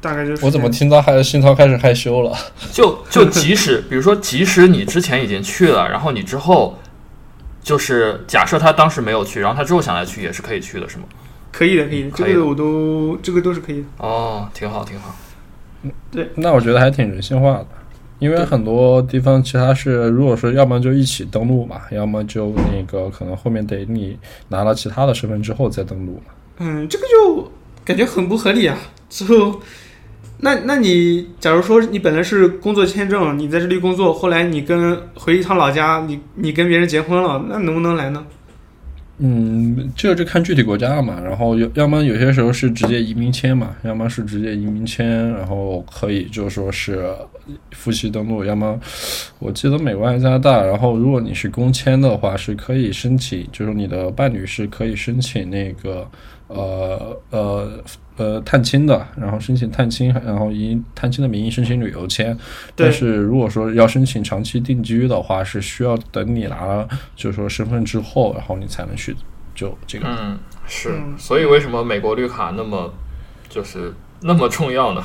[0.00, 2.36] 大概就是我怎么听到还新涛开始害羞了？
[2.72, 6.78] 就就即使比如说，即使你之前已经去了，然后你之后
[7.62, 11.04] 就是假设他当时没有去，然后他之后想来去，也是可以去的，是吗？
[11.52, 13.84] 可以的，可以的，可以的这个我都这个都是可以的。
[13.98, 15.14] 哦，挺好挺好。
[16.34, 17.66] 那我觉得还挺人性化的，
[18.18, 24.16] 因为很多地方其他是，如果说要么就一起登录嘛，要么就那个可能后面得你
[24.48, 26.32] 拿了其他的身份之后再登录嘛。
[26.58, 27.50] 嗯，这个就
[27.84, 28.76] 感觉很不合理啊。
[29.08, 29.60] 之后，
[30.40, 38.24] 那那你假如说你本来是工作签证，你在这里工作，后来你跟回一趟老家，你你跟别人结婚了，那能不能来呢？
[39.22, 41.20] 嗯，这个就看具体国家了嘛。
[41.22, 47.06] 然后有要么有些时候是直接移民签嘛，要么是直接移民签，然后可以就说是
[47.72, 48.80] 夫妻登录，要么
[49.38, 56.08] 我记得美国还是加拿大，然后如果你是公签的话，是可以申请，就是你的伴侣是可以申请那个
[56.52, 57.70] 呃呃
[58.16, 62.36] 呃探亲的，然后申请探亲，然后以探亲的名义申请旅游签。
[62.74, 69.16] 但是如果说要申请长期定居的话，是需要等你拿了就是说身份之后，然后你才能去
[69.54, 70.06] 就这个。
[70.08, 72.92] 嗯，是嗯，所以为什么美国绿卡那么
[73.48, 75.02] 就是那么重要呢？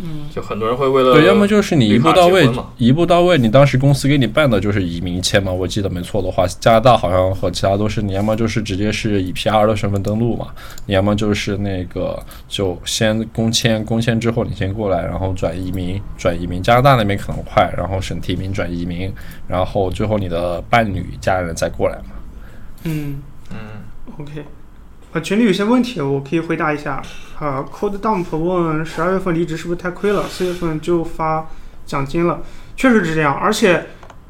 [0.00, 10.48] 嗯，就很多人会为了对，要么就是你一步到位一步到位，你当时公司给你办的就是移民签嘛，我记得没错的话，加拿大好像和其他都是，你要么就是直接是以 PR 的身份登录嘛，
[10.86, 19.12] 你要么就是那个就先公签，公签之后你先过来，然后转移民，转移民，加拿大那边可能快，然后审提名转移民，
[19.46, 22.14] 然后最后你的伴侣家人再过来嘛。
[22.84, 23.56] 嗯嗯
[24.18, 24.44] ，OK。
[25.12, 27.02] 呃，群里有些问题我可以回答一下。
[27.38, 30.28] 啊，Code Dump 问十二月份离职是不是太亏了？
[30.28, 31.48] 四月份就发
[31.84, 32.40] 奖金了，
[32.76, 33.34] 确实是这样。
[33.34, 33.86] 而且，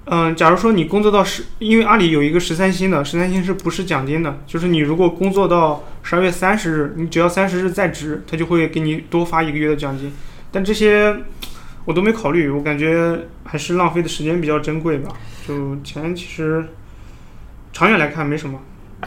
[0.06, 4.40] 嗯、假如说你工作到十，因为阿里有一个十三薪的，十三薪是不是奖金的？
[4.46, 10.10] 就是你如果工作到十二月三十日，你只要三十日在职，他就会给你多发一个月的奖金。
[10.50, 11.14] 但这些
[11.84, 15.10] 我都没考虑，我感觉还是浪费的时间比较珍贵吧。
[15.46, 16.64] 就钱其实
[17.72, 18.58] 长远来看没什么。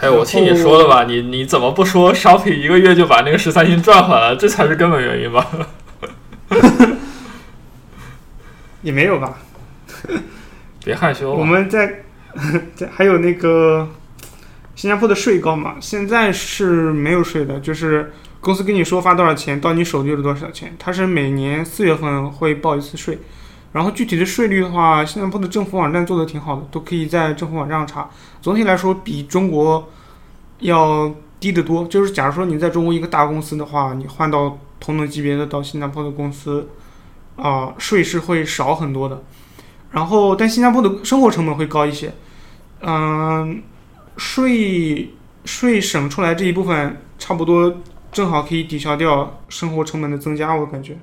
[0.02, 4.36] 哎，我听你说的吧，你你怎么不说 Shopping 一个月就把那个十三星赚回来了？
[4.36, 5.48] 这才是根本原因吧？
[8.84, 9.38] 也没有吧。
[10.84, 11.40] 别害羞嘛。
[11.40, 12.04] 我们在
[12.76, 13.88] 在还有那个
[14.76, 20.76] 新加坡的税高嘛，现在是没有税的，就是公司跟你说发多少钱，到你手就是多少钱。
[20.78, 23.18] 它是每年四月份会报一次税，
[23.76, 28.10] 然后具体的税率的话，新加坡的政府网站做的挺好的，都可以在政府网站上查。
[28.42, 29.90] 总体来说，比中国
[30.60, 31.84] 要低得多。
[31.88, 36.70] 就是假如说你在中国一个大公司的话，你换到同等级别的到新加坡的公司，
[37.36, 39.22] 啊、税是会少很多的。
[39.92, 42.14] 然后，但新加坡的生活成本会高一些，
[42.80, 43.62] 嗯，
[44.16, 47.82] 税税省出来这一部分，差不多
[48.14, 50.98] 正好可以抵消掉生活成本的增加，我感觉。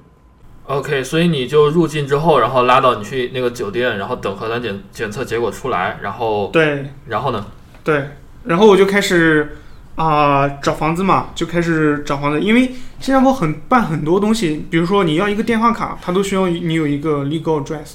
[0.65, 6.87] OK，所以你就入境之后，然后拉到你去那个酒店，然后等核酸检检测结果出来，然后对。
[7.09, 7.45] 然后呢？
[7.83, 8.11] 对，
[8.45, 9.57] 然后我就开始
[9.97, 17.95] 啊、找房子嘛，就开始找房子，因为新加坡很办很多东西，比如说你要一个电话卡，它都需要你有一个 legal address，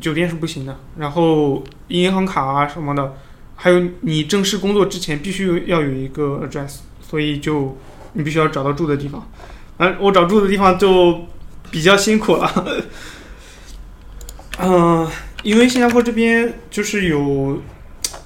[0.00, 3.14] 酒店是不行的，然后银行卡啊什么的，
[3.56, 7.76] 还有你正式工作之前必须要有一个 address，所以就
[8.12, 9.28] 你必须要找到住的地方，
[9.78, 11.26] 嗯、我找住的地方就
[11.70, 12.76] 比较辛苦了，
[14.58, 15.08] 嗯、
[15.42, 17.60] 因为新加坡这边就是有，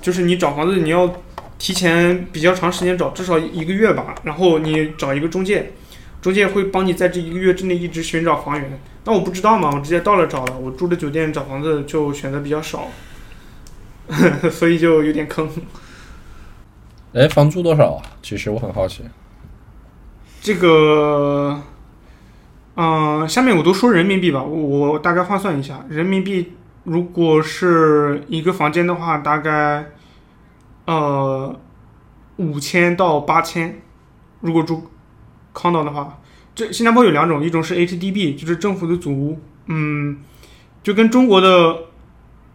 [0.01, 1.23] 就是你找房子你要
[1.59, 4.15] 提前比较长时间找，至少一个月吧。
[4.25, 5.73] 然后你找一个中介，
[6.21, 8.81] 中介会帮你在这一个月之内一直寻找房源。
[9.05, 12.89] 那我不知道嘛，我直接到了找了，我住的酒店找房子就选择比较少，
[14.51, 15.51] 所以就有点坑。
[17.13, 18.03] 哎，房租多少啊？
[18.23, 19.03] 其实我很好奇。
[20.41, 21.61] 这个，
[22.75, 26.53] 嗯、下面我都说人民币吧，我我大概换算一下，人民币
[26.85, 29.93] 如果是一个房间的话，大概
[30.87, 31.55] 呃
[32.37, 33.81] 五千到八千，
[34.41, 34.91] 如果住
[35.53, 36.19] 康岛的话，
[36.55, 40.19] 这新加坡有两种，一种是 HDB，就是政府的组屋，嗯，
[40.83, 41.79] 就跟中国的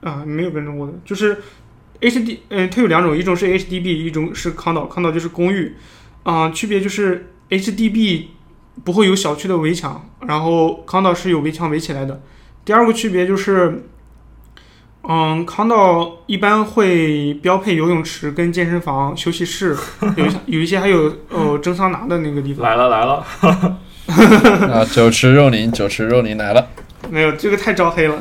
[0.01, 1.37] 啊没有跟中国的，就是
[2.01, 5.75] HD，嗯、它有两种，一种是 HDB，一种是康岛，康岛就是公寓，
[6.23, 8.25] 啊、区别就是 HDB
[8.83, 12.21] 不会有小区的围墙，然后康道是有围墙围起来的。
[12.63, 13.85] 第二个区别就是，
[15.03, 19.75] 嗯，康道一般会标配游泳池跟健身房、休息室，
[20.17, 22.63] 有一些有一些还有呃蒸桑拿的那个地方。
[22.65, 23.25] 来了来了，
[24.73, 26.67] 啊，酒池肉林，酒池肉林来了。
[27.09, 28.17] 没有，这个太招黑了。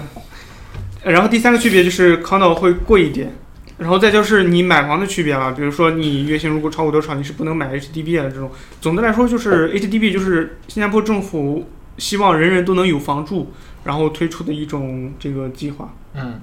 [1.02, 3.32] 然后第三个区别就是康道会贵一点，
[3.78, 8.50] 然后再就是你买房的区别了，比如说你月薪如果超过多少，你是不能买 HDB 的这种。
[8.80, 13.52] 总的来说，就是 HDB 就是新加坡政府希望人人都能有房住，
[13.84, 15.94] 然后推出的一种这个计划。
[16.14, 16.40] 嗯，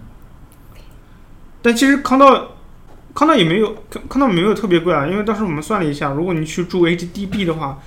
[1.61, 2.51] 但其实康道，
[3.15, 7.79] 康道也没有康康道没有特别贵啊，因为当时我们算了一下，如果你去住 HDB 的话，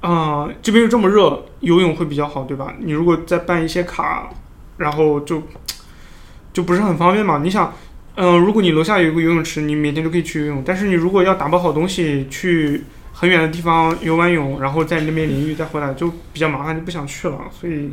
[0.00, 2.74] 啊、这边又这么热，游泳会比较好，对吧？
[2.78, 4.28] 你如果再办一些卡，
[4.76, 5.42] 然后就
[6.52, 7.40] 就不是很方便嘛。
[7.42, 7.72] 你想，
[8.16, 17.90] 嗯、如果你楼下有一个游泳池，你每天都可以去游泳，但是你如果要打包好东西去很远的地方游完泳，然后在那边淋浴再回来，就比较麻烦，就不想去了，所以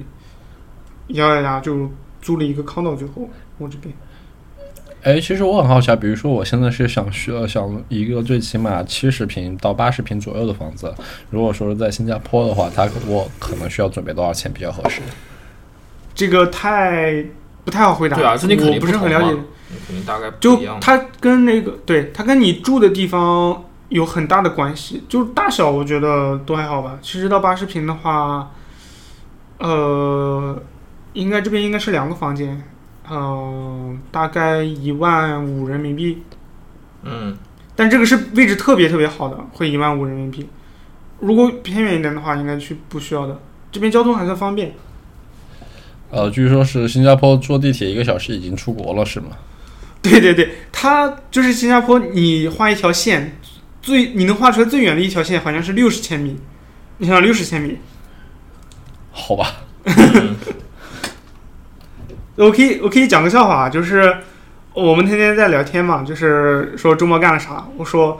[1.07, 3.93] 咬咬牙就租了一个康道，最后我这边。
[5.03, 10.93] 哎，其实我很好奇啊，比如说我现在是想需要想一个最起码七十平到八十平左右的房子，
[11.31, 15.01] 如果说是在新加坡的话，它我可能需要准备多少钱比较合适？
[16.13, 17.25] 这个太
[17.65, 18.15] 不太好回答。
[18.15, 19.35] 对啊这你肯定我不是很了解。
[19.73, 20.77] 你肯定大概不就一样。
[20.81, 26.97] 它跟那个对它跟你住的地方有很大的关系，就是大小我觉得都还好吧。
[27.01, 28.51] 七十到八十平的话，
[29.57, 30.61] 呃，
[31.13, 32.63] 应该这边应该是两个房间，
[33.09, 36.23] 嗯、大概一万五人民币。
[37.03, 37.37] 嗯，
[37.75, 40.47] 但这个是位置特别特别好的，会一万五人民币。
[41.19, 43.39] 如果偏远一点的话，应该去不需要的。
[43.71, 44.73] 这边交通还算方便。
[46.09, 49.29] 呃，据说是新加坡坐地铁一个小时已经出国了，是吗？
[50.09, 53.37] 对对对，它就是新加坡，你画一条线，
[53.81, 56.39] 最你能画出来最远的一条线好像是六十千米，
[56.97, 57.77] 你想六十千米，
[59.11, 59.57] 好吧，
[62.35, 64.17] 我可以我可以讲个笑话啊，就是
[64.73, 68.19] 我们天天在聊天嘛，就是说周末干了啥，我说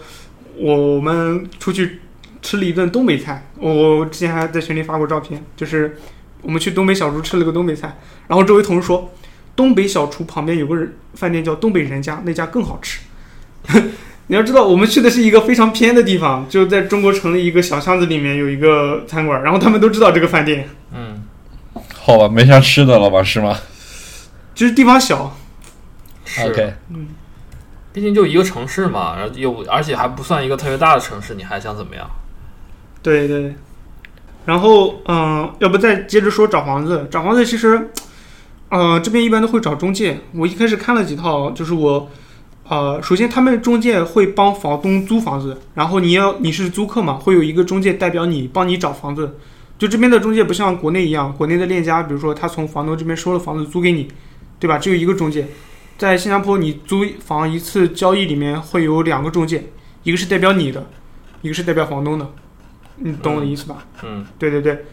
[0.58, 2.02] 我们出去
[2.44, 5.98] 吃了一顿东北菜，我之前还在群里发过照片，就是
[6.44, 9.12] 我们去东北小厨吃了个东北菜，然后周围同事说，
[9.56, 13.00] 东北小厨旁边有个人饭店叫东北人家，那家更好吃。
[14.28, 21.24] 你要知道，我们去的是一个非常偏的地方，就在中国城的一个小巷子里面有一个餐馆，然后他们都知道这个饭店，嗯，
[21.94, 23.58] 好吧，没啥吃的了吧，是吗
[24.56, 25.36] 就是地方小，
[26.24, 26.74] 是？OK，
[27.92, 32.10] 毕竟就一个城市嘛，然后又而且还不算一个特别大的城市，你还想怎么样？
[33.04, 33.54] 对对。
[34.46, 37.08] 然后，嗯、要不再接着说找房子？
[37.12, 37.90] 找房子其实，
[38.72, 40.18] 呃，这边一般都会找中介。
[40.34, 42.10] 我一开始看了几套，就是我，
[42.70, 49.38] 呃，首先他们中介会帮房东租房子，然后你要你是租客嘛，会有一个中介代表你帮你找房子。
[49.78, 54.08] 就这边的中介不像国内一样，国内的链家，比如说他从房东这边收了房子租给你，
[54.58, 54.78] 对吧？
[54.78, 55.46] 只有一个中介。
[55.98, 59.66] 在新加坡，你租房一次交易里面会有两个中介，
[60.04, 60.88] 一个是代表你的，
[61.42, 62.26] 一个是代表房东的。
[62.96, 63.84] 你懂我的意思吧？
[64.04, 64.86] 嗯，对对对，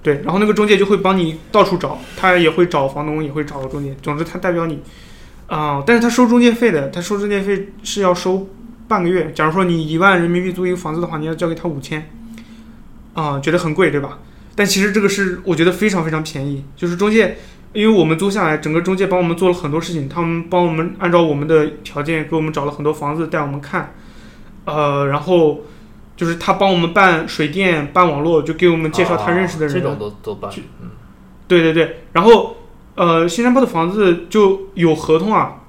[0.00, 4.80] 对，然后那个中介就会帮你到处找，他也会找房东，也会找中介，总之他代表你，
[5.48, 8.48] 啊、但是他收中介费的，他收中介费是要收
[8.86, 9.32] 半个月。
[9.32, 12.08] 假如说你一万人民币租一个房子的话，你要交给他五千，
[13.12, 14.20] 啊、觉得很贵对吧？
[14.54, 17.36] 但其实这个是我觉得非常非常便宜，就是中介，
[17.72, 23.94] 因为我们租下来，整个中介帮我们做了很多事情，他们帮我们按照我们的条件给我们找了很多房子带我们看，
[24.64, 25.62] 呃，然后。
[26.18, 29.76] 就是他帮我们办水电、办网络，就给我们介绍他认识的人。
[29.76, 30.90] 啊这种都都办去，嗯。
[31.46, 32.56] 对对对，然后
[32.96, 35.62] 呃，新加坡的房子就有合同啊，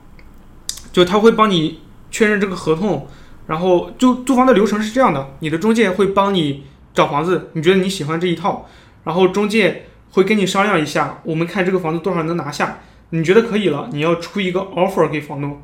[0.91, 1.79] 就他会帮你
[2.11, 3.07] 确认这个合同，
[3.47, 8.67] 然后就租房的流程是这样的，你的中介会帮你找房子，你觉得你喜欢这一套，
[9.03, 12.79] 然后中介会跟你商量一下，我们看这个房子多少能拿下，
[13.11, 15.61] 你觉得可以了，你要出一个 offer 给房东，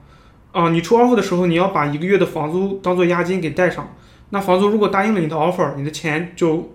[0.51, 3.93] 啊、你出 offer 的时候，你要把一个月的房租当做押金给带上，
[4.35, 6.69] 那房租如果答应了你的 offer，你的钱就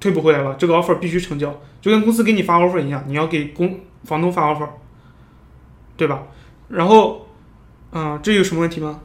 [0.00, 1.54] 退不回来了，这个 offer 必须成交。
[1.82, 4.66] 就跟公司给你发 offer 一样，你要给公房东发 offer，
[5.98, 6.22] 对吧？
[6.68, 7.26] 然后，
[7.92, 9.00] 嗯、这有什么问题吗？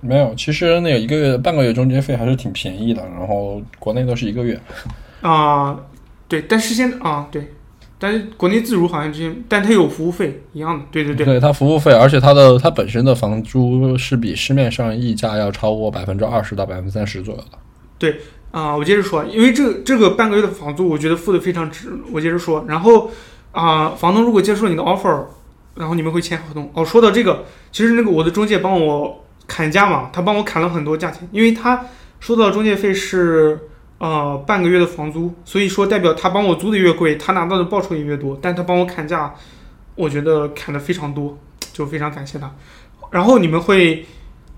[0.00, 4.58] 没有，其实那个一个月半个月中介费还是挺便宜的，然后国内都是一个月。
[5.20, 5.78] 啊、
[6.26, 7.52] 对，但是现在啊，对，
[8.04, 17.56] 但是国内自如好像之前，但它有服务费一样的，对对对，对它服务费，而且它的它本身的房租是比市面上溢价要超过百分之二十到百分之三十左右的。
[17.98, 21.88] 对啊、我接着说，因为这这个半个月的房租，我觉得付的非常值。
[22.12, 23.10] 我接着说，然后
[23.52, 25.24] 啊、房东如果接受你的 offer，
[25.76, 26.70] 然后你们会签合同。
[26.74, 31.86] 哦，说到这个，其实那个我的中介帮我砍价嘛，他帮我砍了很多价钱，因为他
[32.20, 33.58] 收到中介费是
[34.04, 38.38] 呃半个月的房租，所以说代表他帮我租的越贵，他拿到的报酬也越多。
[38.42, 39.34] 但他帮我砍价，
[39.94, 41.38] 我觉得砍的非常多，
[41.72, 42.54] 就非常感谢他。
[43.10, 44.04] 然后你们会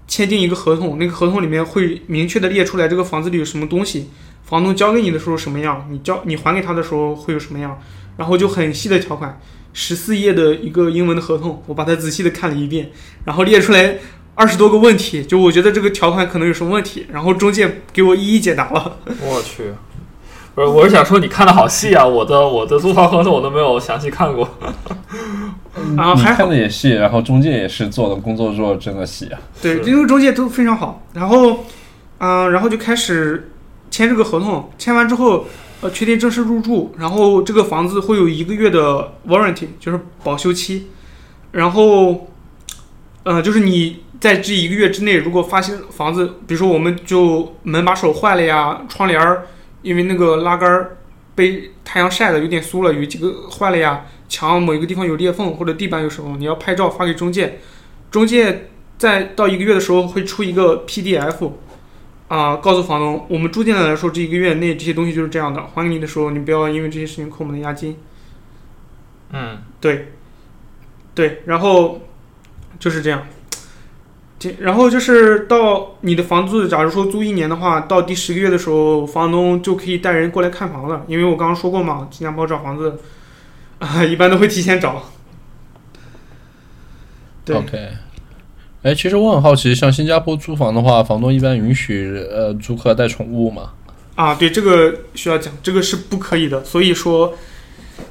[0.09, 4.11] 签订一个合同，那个合同里面会明确的列出来这个房子里有什么东西，
[4.43, 7.81] 房东交给你的时候什么样，你交你还给他的时候会有什么样，
[8.17, 9.41] 然后就很细的条款，
[9.73, 12.91] 十四页的一个英文的合同，我把它仔细的看了一遍，
[13.25, 13.99] 然后列出来
[14.37, 18.99] 二十多个问题，就我觉得这个条款可能有什么问题，然后中介给我一一解答了。
[19.21, 19.73] 我去，
[20.55, 24.47] 不是，我是想说你看的好细啊，我的我的租房合同我都没有详细看过。
[25.75, 29.41] 你啊还好看的也细，然后中介也是做的工作做得真的细啊。
[29.63, 31.03] 对，因为中介都非常好。
[31.15, 31.65] 然后，
[32.19, 33.51] 嗯、然后就开始
[33.91, 35.47] 签这个合同，签完之后，
[35.81, 40.89] 呃，确定正式入住，然后这个房子会有一个月的 warranty，就是保修期。
[41.53, 42.29] 然后，
[43.27, 49.49] 呃，就是你在这一个月之内，如果发现房子，比如说我们就门把手坏了呀，窗帘儿
[49.83, 50.97] 因为那个拉杆儿
[51.35, 57.59] 被太阳晒的有点酥了，有几个坏了呀，墙某一个地方有裂缝或者地板有什么，你要拍照发给中介，
[58.13, 61.51] 中介在到一个月的时候会出一个 PDF，
[62.29, 67.97] 啊、告诉房东，我们住进来的时候这一个月内这些东西就是这样的，还给你的时候你不要因为这些事情扣我们的押金。
[69.33, 70.13] 嗯，对，
[71.13, 72.01] 对，然后
[72.79, 73.27] 就是这样。
[74.39, 81.05] 这然后就是到你的房子，假如说租一年的话，到第十个月的时候，房东就可以带人过来看房了。
[81.09, 83.01] 因为我刚刚说过嘛，新加坡找房子
[83.79, 85.03] 啊，一般都会提前找。
[87.47, 87.89] 对 OK，
[88.83, 93.71] 哎，其实我很好奇，像新加坡租房的话，房东一般允许呃租客带宠物吗？
[94.17, 96.63] 啊，对，这个需要讲，这个是不可以的。
[96.63, 97.35] 所以说，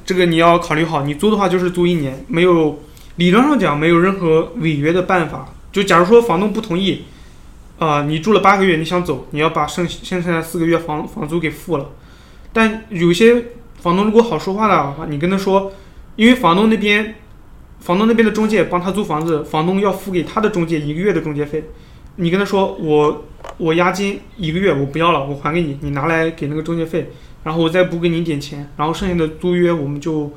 [0.04, 2.80] 这个你要考虑好，你租的话就是租一年，没有
[3.16, 5.48] 理论上讲没有任何违约的办法。
[5.72, 7.02] 就假如说房东不同意，
[7.78, 11.90] 啊、你住了八个月，你想走，你要把剩剩下的四个月房房租给付了。
[12.52, 13.44] 但有些
[13.74, 15.72] 房东如果好说话的话，你跟他说，
[16.16, 17.16] 因为房东那边，
[17.80, 21.64] 房东那边的中介帮他租房子，房东要付给他的中介一个月的中介费。
[22.16, 23.26] 你跟他说，我
[23.58, 27.10] 我押金一个月我不要了，我还给你，你拿来给那个中介费，
[27.44, 30.32] 然后我再补给你点钱，然后剩下的租约我们就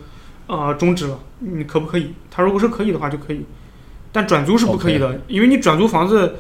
[0.50, 2.14] 呃终止了，你可不可以？
[2.32, 3.46] 他如果是可以的话就可以，
[4.12, 6.38] 但转租是不可以的因为你转租房子，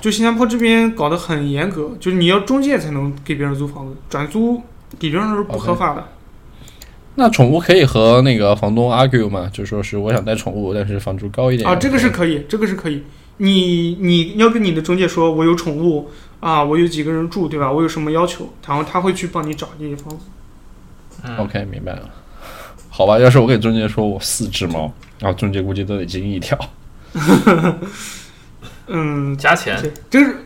[0.00, 4.62] 就新加坡这边搞得很严格，就是你要中介才能给别人租房子，转租
[5.00, 6.08] 理论上是不合法的。
[7.16, 9.50] 那宠物可以和那个房东 argue 吗？
[9.52, 13.02] 就说是我想带宠物，但是房租高一点啊，这个是可以，这个是可以。
[13.36, 17.70] 你你要跟你的中介说，我有宠物啊，我有几个人住，对吧？
[17.70, 20.24] 我有什么要求，然后他会去帮你找这些房子。
[21.24, 22.08] 嗯 OK，明白了。
[22.94, 26.58] 好吧，要是我给中介说我四只猫，然后中介估计都得惊一跳。
[28.86, 29.80] 嗯，加钱。
[29.80, 30.36] 对，这是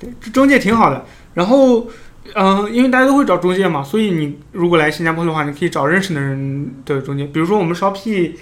[0.00, 1.04] 对，中介挺好的。
[1.34, 1.86] 然后，
[2.34, 7.24] 嗯、因为大家都会找中介嘛，所以你如果来新加坡的话，你可以找认识的人的中介。
[7.26, 8.32] 比如说我们 Shopee，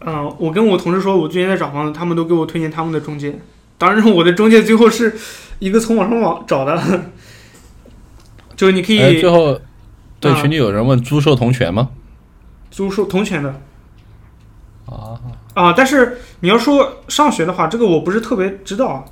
[0.00, 3.38] 嗯、我跟我同事说我最近在找房子，他们都给我推荐他们的中介。
[3.78, 5.16] 当然，我的中介最后是
[5.60, 7.04] 一个从网上网找的，
[8.56, 9.60] 就是你可哎，以最后
[10.18, 11.90] 对啊群里有人问租售同权吗？
[12.70, 13.60] 租售同权的。
[14.86, 15.20] 啊，
[15.54, 19.04] 啊，但是你要说上学的话，这个我不是特别知道啊。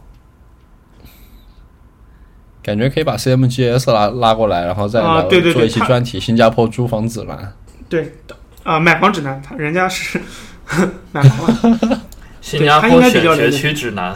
[2.62, 7.54] 感觉可以把 CMGS 拉拉过来，然后再啊对对对做一期专题《新加坡租房指南
[7.88, 8.14] 对
[8.64, 10.20] 啊，买房指南，他人家是
[11.12, 11.78] 买房，
[12.42, 14.14] 新加他应坡选学该比较了解区指南。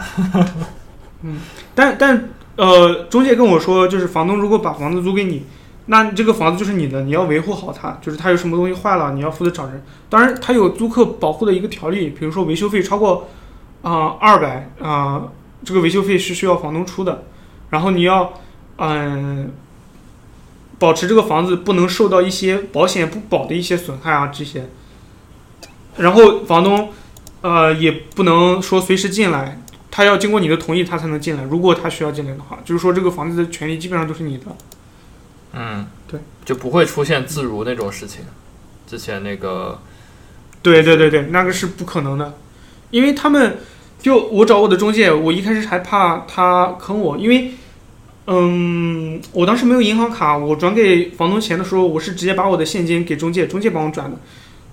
[1.73, 5.45] 但但呃，中介跟我说，就是房东如果把房子租给你，
[5.87, 9.83] 那这个房子就是你的，你要维护好它，就是它有什么东西坏了，你要负责找人。
[10.09, 13.27] 当然，它有租客保护的一个条例，比如说维修费超过
[13.81, 15.23] 啊二百啊，
[15.65, 17.25] 这个维修费是需要房东出的，
[17.69, 18.33] 然后你要
[18.77, 19.51] 嗯、
[20.79, 24.69] 保持这个房子不能受到一些保险不保的一些损害啊这些，
[25.97, 26.89] 然后房东
[27.41, 29.59] 呃也不能说随时进来。
[29.91, 31.43] 他要经过你的同意，他才能进来。
[31.43, 34.45] 如果他需要进来的话，就是说这个房子的权利基本上都是你的。
[35.53, 38.21] 嗯，对，就不会出现自如那种事情。
[38.87, 39.79] 之前那个，
[40.61, 42.33] 对对对对，那个是不可能的，
[42.91, 43.57] 因为他们
[43.99, 47.51] 就我找我的中介，我一开始还怕他坑我，因为，
[48.27, 54.17] 嗯，我当时没有银行卡，我转给房东钱的时候，我是直接把我的现金给中介，中介帮我转的。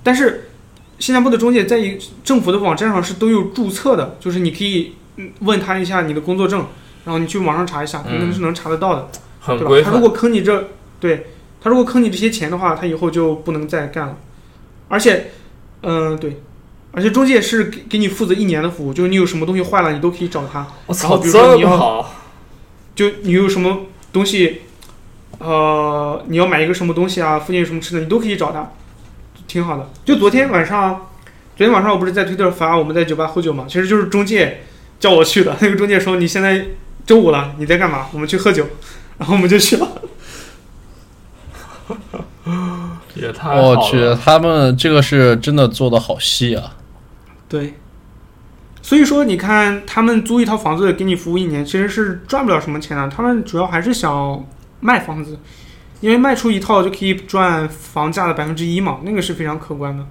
[0.03, 0.51] 但是，
[0.99, 6.67] 新加坡的中介在一政府的网站上是都有注册的，就是你可以嗯问他一下你的工作证，
[7.05, 9.09] 然后你去网上查一下，嗯那是能查得到的。
[9.41, 9.83] 很规？
[9.83, 9.85] 范。
[9.85, 10.69] 对吧他如果坑你这，
[11.01, 11.27] 对
[11.61, 14.17] 他如果坑你这些钱的话，他以后就不能再干了。
[14.89, 15.31] 而且，
[15.83, 16.41] 嗯、对，
[16.93, 20.67] 而且中介是给给你负责一年的服务，就是你有什么东西坏了，你都可以找他。
[20.87, 22.15] 我操，然后比如说这你要么好，
[22.95, 24.63] 就你有什么东西，
[25.39, 28.73] 呃，你要买一个什么东西啊，附近有什么吃的，你都可以找他，
[29.47, 29.89] 挺好的。
[30.05, 31.09] 就昨天晚上，
[31.57, 34.63] 昨天晚上我不是在推特发我们在酒吧喝酒嘛，其实就是中介
[34.99, 35.57] 叫我去的。
[35.61, 36.67] 那个中介说你现在
[37.07, 38.09] 周五了，你在干嘛？
[38.13, 38.67] 我们去喝酒，
[39.21, 39.87] 然后我们就去了。
[43.15, 43.61] 也太。
[43.61, 46.77] 我去，他们这个是真的做的好细啊！
[47.47, 47.75] 对，
[48.81, 53.09] 所以说你看，他们租一套房子给你服务一年，其实是赚不了什么钱的。
[53.09, 54.43] 他们主要还是想
[54.81, 55.39] 卖房子，
[56.01, 60.07] 因为卖出一套就可以赚房价的百分之一嘛，那个是非常可观的。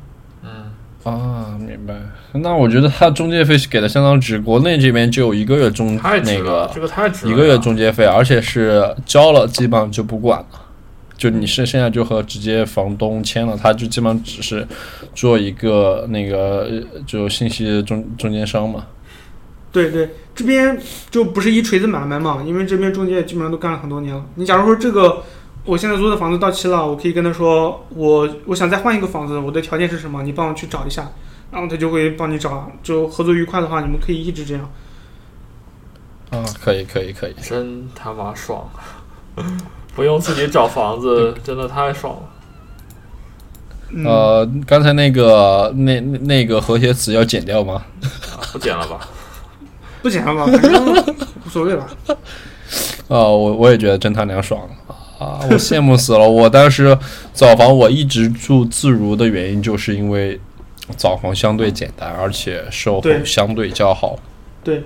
[1.06, 1.96] 嗯，啊，明白。
[2.34, 10.48] 那我觉得他中介费是给的相当值，国内这边就有一个月中那个这个太值了，一个月中介费，而且是交了基本上就不管了。
[11.18, 14.66] 就你是现在就和直接房东签了，他就基本上只是
[15.14, 18.86] 做一个那个呃就信息中中间商嘛。
[19.72, 20.80] 对对，这边
[21.12, 24.26] 就不是一锤子买卖嘛，因为这边中介基本上都干了很多年了。
[24.36, 25.22] 你假如说这个
[25.70, 30.24] 我现在租的房子到期了，我可以跟他说，我我想再换一个房子，我的条件是什么？
[30.24, 31.08] 你帮我去找一下，
[31.52, 32.72] 然后他就会帮你找。
[32.82, 34.68] 就合作愉快的话，你们可以一直这样。
[36.32, 37.36] 啊，可以可以可以。
[37.40, 38.68] 真他妈爽，
[39.96, 42.22] 不用自己找房子，真的太爽了。
[43.92, 47.84] 嗯、呃，刚才那个那那那个和谐词要剪掉吗？
[48.04, 49.08] 啊不剪了吧？
[50.02, 51.16] 不剪了吧，反正
[51.46, 51.88] 无所谓吧。
[53.08, 54.94] 啊，我我也觉得真他娘爽啊！
[55.20, 56.28] 我羡慕死了。
[56.28, 56.98] 我当时
[57.34, 60.40] 找房我一直住自如的原因，就是因为
[60.98, 64.18] 找房相对简单，而且售后相对较好。
[64.64, 64.84] 对，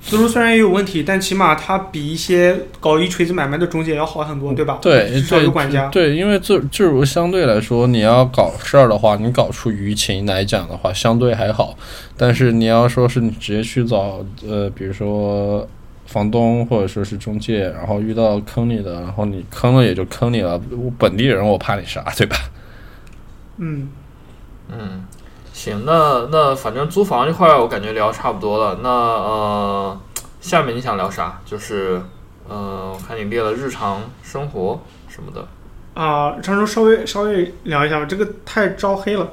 [0.00, 4.78] 自如虽然也有问题，但起码它比一些搞一锤子买卖的中介要好很多，对吧？
[4.82, 5.88] 对至少有管家。
[5.88, 11.76] 对，因为自自如相对来说，你要搞事儿的话，你搞出舆情来讲的话，相对还好。
[12.16, 15.66] 但是你要说是你直接去找呃，比如说
[16.12, 22.36] 房东或者说是中介，然后遇到坑你的，然后你坑了也就坑你了，我本地人我怕你啥，对吧？
[23.56, 23.88] 嗯，
[24.68, 25.04] 嗯，
[25.52, 28.80] 行，那那反正租房这块我感觉聊差不多了。
[28.82, 30.00] 那呃，
[30.40, 31.40] 下面你想聊啥？
[31.46, 32.02] 就是
[32.48, 35.48] 呃，我看你列了日常生活什么的。
[35.94, 39.30] 啊、常州稍微稍微聊一下吧，这个太招黑了，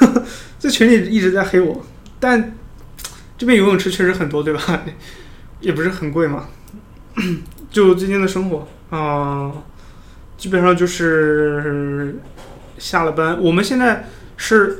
[0.58, 1.82] 在群里一直在黑我，
[2.18, 2.56] 但
[3.36, 4.82] 这边游泳池确实很多，对吧？
[5.60, 6.48] 也不是很贵嘛，
[7.70, 9.52] 就最近的生活啊、
[10.36, 12.16] 基本上就是
[12.78, 14.06] 下了班，我们现在
[14.36, 14.78] 是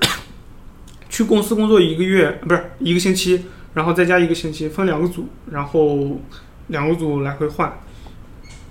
[1.09, 6.21] 去公司工作一个月，不是一个星期，然后再加一个星期，分两个组，然后
[6.69, 7.73] 两个组来回换，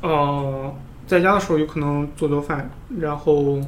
[0.01, 0.75] 呃。
[1.07, 3.59] 在家的时候有可能做做饭，然后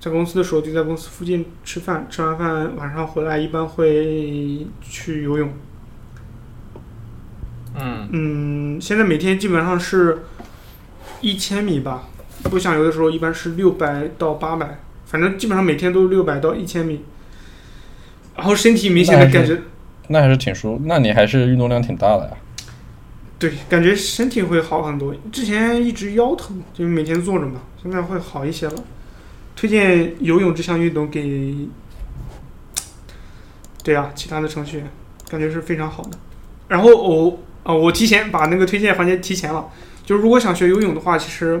[0.00, 5.52] 在公司的时候就在公司附近吃饭，吃完饭晚上回来一般会去游泳。
[7.78, 10.24] 嗯嗯，现在每天基本上是
[11.20, 12.08] 一千米吧，
[12.44, 17.02] 不想游的时候一般是六百到八百，反正基本上每天都六百到一千米。
[18.34, 19.60] 然后身体明显的感觉，
[20.08, 22.36] 那还是挺舒，那你还是运动量挺大的呀。
[23.38, 25.14] 对，感觉身体会好很多。
[25.30, 28.74] 之前一直腰疼，就每天坐着嘛，现在会好一些了。
[29.54, 31.68] 推荐游泳这项运动给，
[33.82, 34.90] 对啊，其他的程序员，
[35.30, 36.18] 感觉是非常好的。
[36.68, 39.68] 然后我啊、我提前把那个推荐环节提前了，
[40.04, 41.60] 就是如果想学游泳的话，其实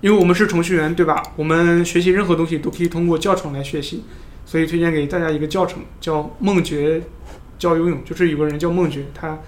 [0.00, 1.22] 因为我们是程序员，对吧？
[1.36, 4.04] 我们学习任何东西都可以通过教程来学习，
[4.44, 7.02] 所以推荐给大家一个教程，叫梦觉
[7.58, 9.38] 教游泳，就是有个人叫梦觉，他。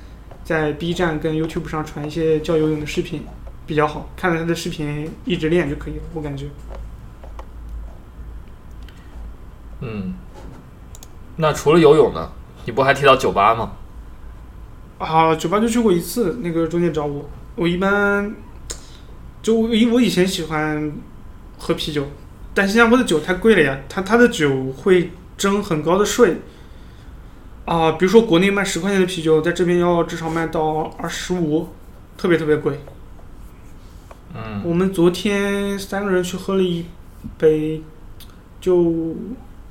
[0.44, 3.22] 在 B 站跟 YouTube 上传一些教游泳的视频，
[3.64, 4.36] 比较好看。
[4.36, 6.46] 他的视频一直练就可以了，我感觉。
[9.78, 10.14] 嗯，
[11.36, 12.32] 那除了游泳呢？
[12.64, 13.70] 你不还提到酒吧吗？
[15.02, 17.28] 啊，酒吧就去过一次，那个中介找我。
[17.56, 18.32] 我一般
[19.42, 20.92] 就我以我以前喜欢
[21.58, 22.06] 喝啤酒，
[22.54, 26.36] 但新加坡的酒太贵了呀，他他的酒会征很高的税。
[27.64, 31.68] 啊，比如说国内卖十块钱的啤酒，在这边要至少卖到二十五，
[32.16, 32.78] 特别特别贵。
[34.34, 36.84] 嗯我们昨天三个人去喝了一
[37.36, 37.82] 杯，
[38.60, 39.14] 就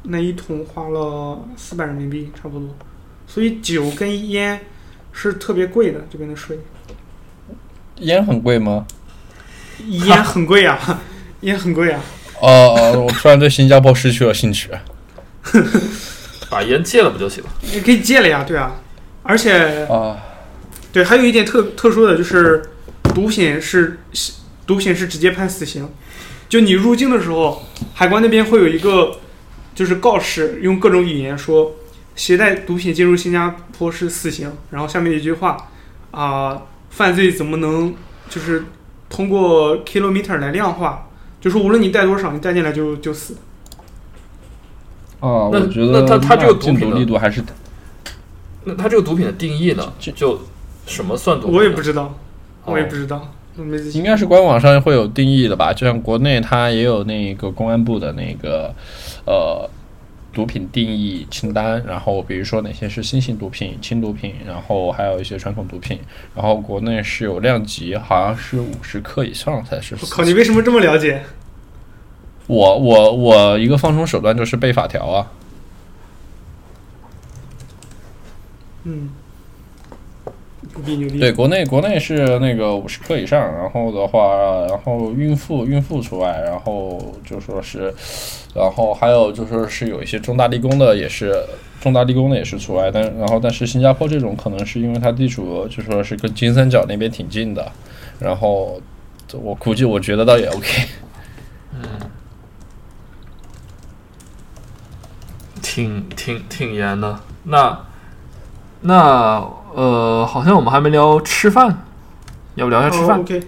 [0.03, 2.69] 那一桶花了四百人民币，差不多，
[3.27, 4.59] 所以酒跟烟
[5.11, 6.59] 是特别贵的，这边的税。
[7.97, 8.85] 烟很贵吗？
[9.87, 11.01] 烟很贵啊，
[11.41, 11.99] 烟很贵啊。
[12.39, 14.69] 哦哦，我突然对新加坡失去了兴趣。
[16.49, 17.49] 把烟戒了不就行了？
[17.73, 18.81] 你可以戒了呀，对啊。
[19.23, 20.17] 而且啊，
[20.91, 22.63] 对，还有一点特特殊的就是，
[23.13, 23.99] 毒品是
[24.65, 25.87] 毒品是直接判死刑。
[26.49, 29.19] 就你入境的时候，海关那边会有一个
[29.73, 31.73] 就是告示，用各种语言说
[32.15, 34.51] 携带毒品进入新加坡是死刑。
[34.69, 35.69] 然后下面一句话
[36.11, 37.93] 啊、犯罪怎么能
[38.29, 38.65] 就是
[39.09, 41.07] 通过 kilometer 来量化？
[41.39, 43.35] 就是无论你带多少，你带进来就就死。
[45.19, 47.43] 啊，那我觉得那他他这个毒禁毒品呢力度还是
[48.63, 49.93] 那他这个毒品的定义呢？
[49.99, 50.41] 就就
[50.85, 51.55] 什么算毒品？
[51.55, 52.17] 我也不知道，
[52.65, 53.31] 我也哦不知道，
[53.93, 55.73] 应该是官网上会有定义的吧？
[55.73, 58.73] 就像国内它也有那个公安部的那个
[59.25, 59.69] 呃
[60.33, 65.99] 毒品定义清单，然后比如说哪些是新型毒品、轻毒品，然后还有一些传统毒品，
[66.33, 71.21] 然后国内是有量级，好像是五十克以上才是我靠，你为什么这么了解？
[72.47, 75.31] 我我我一个放松手段就是背法条啊，
[78.83, 79.09] 嗯，
[80.75, 81.19] 牛逼牛逼。
[81.19, 87.93] 对，国内国内是那个五十克以上，然后的话，然后孕妇孕妇除外，然后就说是，
[88.55, 91.35] 然后还有就说是有一些重大立功的也是
[91.79, 97.71] 重大立功的也是除外，但然后但是新加坡这种可能是因为它地处就说是跟金三角那边挺近的，
[98.19, 98.81] 然后
[99.33, 100.87] 我估计我觉得倒也 OK。
[101.73, 101.81] 嗯
[105.61, 107.17] 挺挺挺严的。
[107.43, 107.79] 那
[108.81, 111.85] 那呃，好像我们还没聊吃饭，
[112.55, 113.43] 要不聊一下吃饭？OK，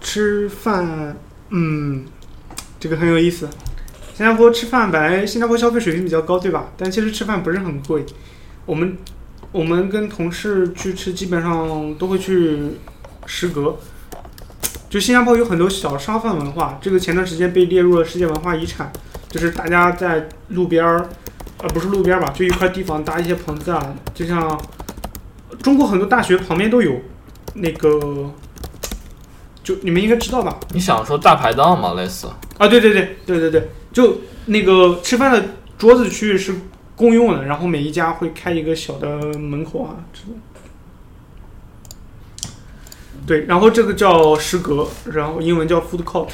[0.00, 1.16] 吃饭，
[1.50, 2.04] 嗯，
[2.78, 3.48] 这个很有意思。
[4.14, 6.66] 新加坡吃饭本来新加坡消费水平比较高，对吧？
[6.76, 8.04] 但其实吃饭不是很贵。
[8.66, 8.98] 我们
[9.52, 12.72] 我们跟同事去吃，基本上都会去
[13.26, 13.76] 食阁。
[14.88, 18.92] 就新加坡有很多小商贩文化，这个前段时间被列入了世界文化遗产。
[19.28, 21.08] 就是大家在路边儿，
[21.58, 24.60] 呃，不是路边吧，就一块地方搭一些棚子啊，就像
[25.62, 27.00] 中国很多大学旁边都有
[27.54, 28.32] 那个，
[29.62, 30.58] 就你们应该知道吧？
[30.72, 31.94] 你想说大排档吗？
[31.94, 32.26] 类似？
[32.58, 35.42] 啊，对对对对对对，就那个吃饭的
[35.78, 36.54] 桌子区域是
[36.96, 39.08] 公用的，然后每一家会开一个小的
[39.38, 40.34] 门口啊这种。
[43.26, 46.28] 对，然后这个叫食阁，然后英文叫 food court，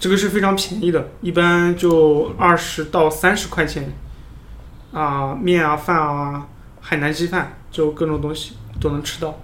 [0.00, 3.92] 这个是非常便宜的，一般就二十到三十块钱，
[4.92, 6.48] 啊，面啊饭啊，
[6.88, 9.40] 海南鸡饭，就各种东西都能吃到，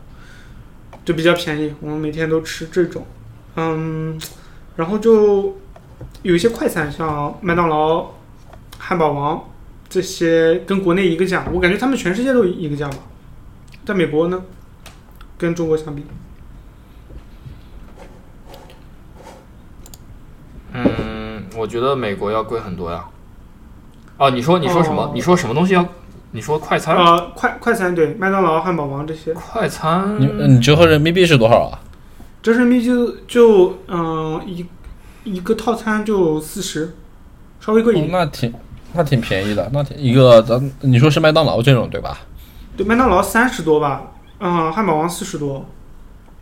[1.04, 3.04] 就比较便宜，我们每天都吃这种，
[3.56, 4.16] 嗯，
[4.76, 5.58] 然后就
[6.22, 8.12] 有一些快餐，像麦当劳、
[8.78, 9.44] 汉堡王
[9.88, 12.98] 这些，跟国内一个价，我感觉他们全世界都一个价吧。
[13.84, 14.44] 在美国呢，
[15.36, 16.04] 跟中国相比，
[20.74, 23.04] 嗯，我觉得美国要贵很多呀。
[24.16, 25.02] 哦，你说你说什么？
[25.02, 25.84] 哦你说什么东西要？
[26.32, 26.96] 你说快餐？
[26.96, 30.20] 呃，快快餐对，麦当劳、汉堡王这些，快餐？
[30.20, 31.78] 你你折合人民币是多少啊？
[32.42, 34.66] 折人民币就就嗯、一
[35.24, 36.94] 一个套餐就四十，
[37.60, 38.10] 稍微贵一哦点。
[38.10, 38.52] 那挺
[38.94, 42.18] 那挺便宜的，那挺一个咱你说是麦当劳这种对吧？
[42.76, 44.02] 对，麦当劳三十多吧，
[44.40, 45.64] 嗯、汉堡王四十多，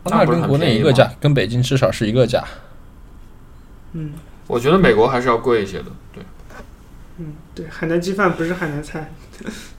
[0.05, 2.43] 那跟国内一个价，跟北京至少是一个价。
[3.91, 4.13] 嗯
[4.47, 5.85] 我觉得美国还是要贵一些的。
[6.13, 6.23] 对，
[7.23, 9.11] 嗯，对，海南鸡饭不是海南菜，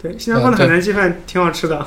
[0.01, 1.85] 对，新加坡的海南鸡饭挺好吃的。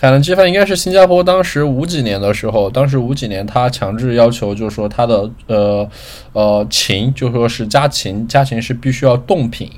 [0.00, 5.88] 海南鸡饭应该是新加坡当时五几年的时候，当时五几年他强制要求，就是说他的呃
[6.32, 9.70] 呃禽，就说是家禽，家禽是必须要冻品，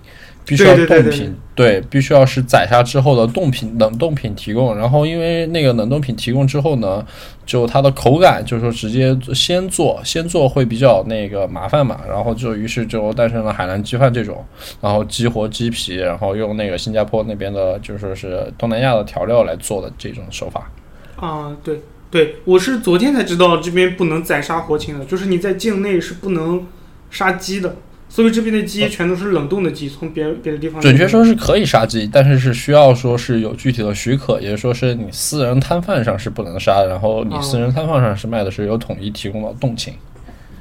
[0.51, 4.77] 必须要对对对冻品，对，必须要是宰杀之后的冻品冷冻品提供。
[4.77, 7.07] 然后因为那个冷冻品提供之后呢，
[7.47, 14.45] 就它的口感，就是说直接先做，先做会比较那个麻烦嘛，然后就于是就诞生了海南鸡饭这种，
[14.81, 20.69] 然后激活鸡皮，然后用那个新加坡那边的，就说是东南亚的调料来做的这种手法。
[21.15, 21.81] 啊，对
[22.11, 26.67] 对，我是昨天才知道这边不能宰杀活禽的，就是你在境内是不能
[27.09, 27.77] 杀鸡的，
[28.13, 30.83] 所以这边的鸡全都是冷冻的鸡，从别别的地方。
[30.83, 39.95] 准确说是可以杀鸡，但是是需要说是有具体的许可，也就是说是你私人摊贩上是不能杀，然后你私人摊贩上是卖的是有统一提供的冻禽。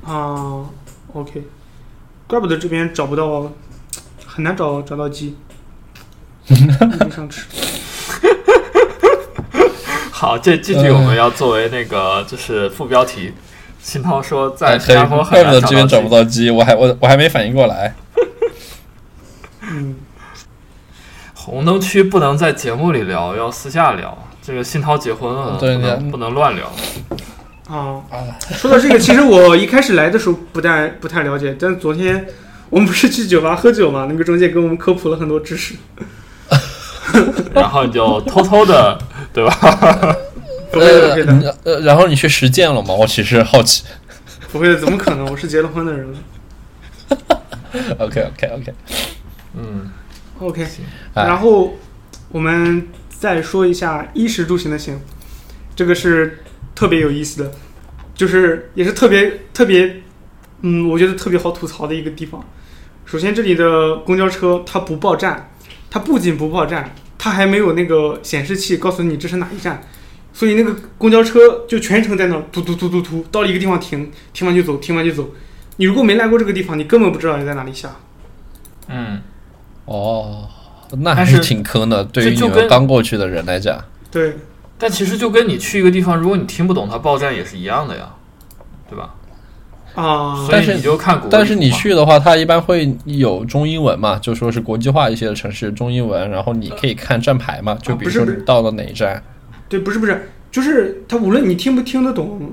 [0.06, 0.64] 啊
[1.14, 1.42] ，OK，
[2.28, 3.52] 怪不得这边找不到，
[4.26, 5.36] 很难找找到鸡，
[6.48, 6.68] 一直
[7.14, 7.48] 想吃。
[10.12, 13.34] 好，这这句我们要作为那个就是副标题。
[13.82, 16.10] 新涛说在新对加坡很怪不难得这边找不。
[16.10, 17.96] 到鸡，我还我我还没反应过来。
[19.62, 19.96] 嗯，
[21.34, 24.18] 红灯区不能在节目里聊，要私下聊。
[24.42, 26.72] 这个信涛结婚了，对不能不能乱聊。
[27.68, 28.02] 啊，
[28.52, 32.26] 说到这个，其实我一开始来的时候不太不太了解，但昨天
[32.70, 35.76] 我们不是去酒吧喝酒嘛，那个中介给我们科普了很多知识。
[37.54, 38.98] 然后你就偷偷的，
[39.34, 40.16] 对吧？
[40.72, 42.94] 不会的，不会的，呃呃，然后你去实践了吗？
[42.94, 43.84] 我其实好奇。
[44.52, 45.26] 不会的，怎么可能？
[45.30, 46.18] 我是结了婚的人了。
[48.00, 48.74] OK OK OK，
[49.56, 49.92] 嗯
[50.40, 50.64] ，OK，
[51.14, 51.76] 哎然后
[52.30, 55.00] 我们再说一下衣食住行的行，
[55.76, 56.40] 这个是
[56.74, 57.52] 特别有意思的，
[58.16, 60.02] 就是也是特别特别，
[60.62, 62.44] 嗯，我觉得特别好吐槽的一个地方。
[63.06, 65.52] 首先，这里的公交车它不报站，
[65.92, 69.84] 它不仅不报站，它还没有那个显示器告诉你这是哪一站，
[70.40, 75.30] 所以那个公交车就全程在那儿突突突突突，到了一个地方停，停完就走，停完就走。
[75.76, 77.94] 你如果没来过这个地方，你根本不知道你在哪里下。
[78.88, 79.20] 嗯，
[79.84, 80.48] 哦，
[81.00, 83.84] 那还是是挺坑的，对于你们刚过去的人来讲。
[84.10, 84.34] 对，
[84.78, 88.10] 但其实就跟你去一个地方，如果你听不懂它报站也是一样的呀，
[88.90, 89.14] 对吧？
[89.96, 91.30] 啊、所但是以你就看国。
[91.30, 99.22] 但是你去的话，它一般会有中英文嘛，就说是国际化一些的城市中英文，然后你可以看站牌嘛，就比如说你到了哪一站。
[99.70, 102.52] 对，不是不是，就是他无论你听不听得懂，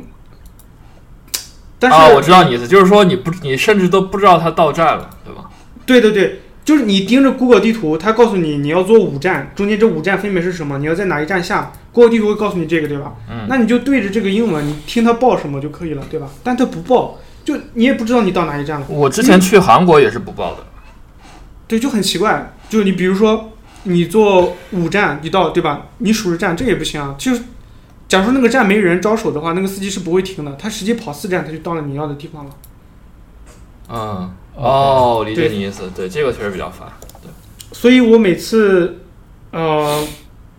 [1.79, 5.51] 但是、啊，我知道你意思，就是说你不，你甚至都不知道他到站了，对吧？
[5.85, 13.15] 对对对，就是你盯着 Google 地图，它告诉你你要坐五站，中间这五站分别是什么，你要在哪一站下，Google 地图会告诉你这个，对吧？
[13.31, 16.29] 嗯那你就对着这个英文，你听它报什么就可以了，对吧？
[16.43, 20.67] 但它不报，就你也不知道你到哪一站了，我之前去韩国也是不报的。
[21.69, 22.53] 对，就很奇怪。
[22.69, 23.53] 就你比如说
[23.87, 25.87] 你坐五站，你到对吧？
[25.99, 27.15] 你数着站，这也不行啊。
[27.19, 27.43] 就是
[28.07, 32.51] 假如说那个站没人招手的话，那个司机是不会停的，他实际跑四站，他就到了你要的地方了。
[33.89, 36.89] 嗯，哦，理解对你意思，对，这个确实比较烦。
[37.73, 39.01] 所以我每次
[39.51, 40.07] 呃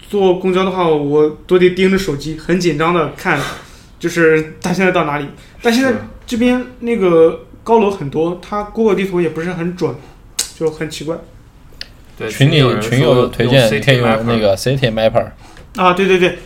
[0.10, 3.40] 坐公交的话，我都得盯着手机，很紧张的看，
[4.00, 5.28] 就是他现在到哪里。
[5.62, 5.94] 但现在
[6.26, 9.94] 这边那个高楼很多，它 Google 地图也不是很准，
[10.58, 11.18] 就很奇怪
[12.18, 15.28] 对，群里有群说友推荐，可以用那个 City Mapper。
[15.76, 15.94] 啊！
[15.94, 16.40] 对对对，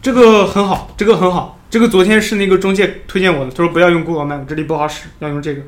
[0.00, 1.58] 这个很好，这个很好。
[1.68, 5.62] 这个昨天是那个中介推荐我的，他说不要用 Google Map，这里不好使，要用这个。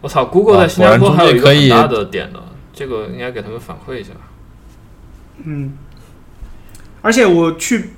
[0.00, 4.10] 我操，Google 啊在新加坡还有一个很大的点的，这个应该给他们反馈一下。
[5.44, 5.74] 嗯，
[7.00, 7.90] 而且我去，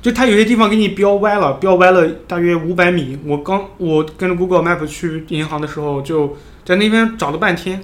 [0.00, 3.18] 就它有些地方给你标歪了，标歪了大约五百米。
[3.26, 7.82] 我刚我跟着 Google Map 去银行的时候，就在那边找了半天。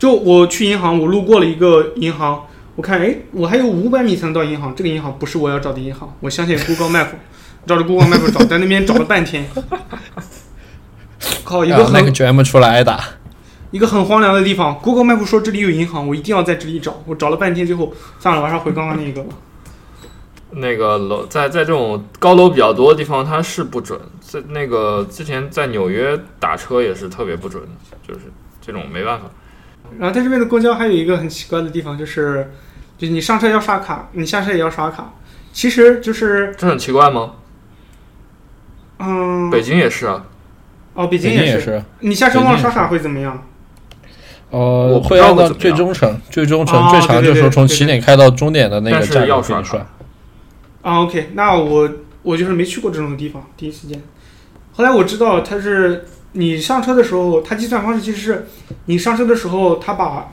[0.00, 6.16] 就我去银行，我路过了一个银行，我看哎，我还有五百米才能到银行，这个银行不是我要找的银行。
[6.20, 7.08] 我相信 Google Map，
[7.66, 9.46] 照着 Google Map 找，在那边找了半天。
[11.44, 12.98] 靠，一个啊，很、那个 GM 出来挨打。
[13.70, 17.02] 一个很荒凉的地方，Google Map 说这里有银行，我一定要在这里找。
[17.04, 19.34] 我找了半天，最后算了，我还是回刚刚那个吧。
[20.52, 24.00] 那个楼在在这种高楼比较多的地方，它是不准。
[24.22, 27.62] 在那个之前在纽约打车也是特别不准，
[28.08, 28.20] 就是
[28.62, 29.26] 这种没办法。
[29.98, 32.50] 然后在这边的公交还有一个很奇怪的地方，就是
[32.96, 35.12] 就是你上车要刷卡，你下车也要刷卡。
[35.52, 37.32] 其实就是这很奇怪吗？
[38.98, 40.24] 嗯，北京也是啊。
[40.94, 41.44] 哦，北北京是。
[41.44, 41.82] 也是。
[42.00, 43.46] 你下车忘了刷卡会怎么样？
[44.50, 49.86] 呃，我会按照最终程，最终程哦最长就是说从起点开到终点的那个站要刷卡给你刷。
[50.82, 51.88] 啊，OK，那我
[52.22, 54.02] 我就是没去过这种地方，第一时间。
[54.72, 58.46] 后来我知道它是你上车的时候，它计算方式其实是
[58.86, 60.32] 你上车的时候，他把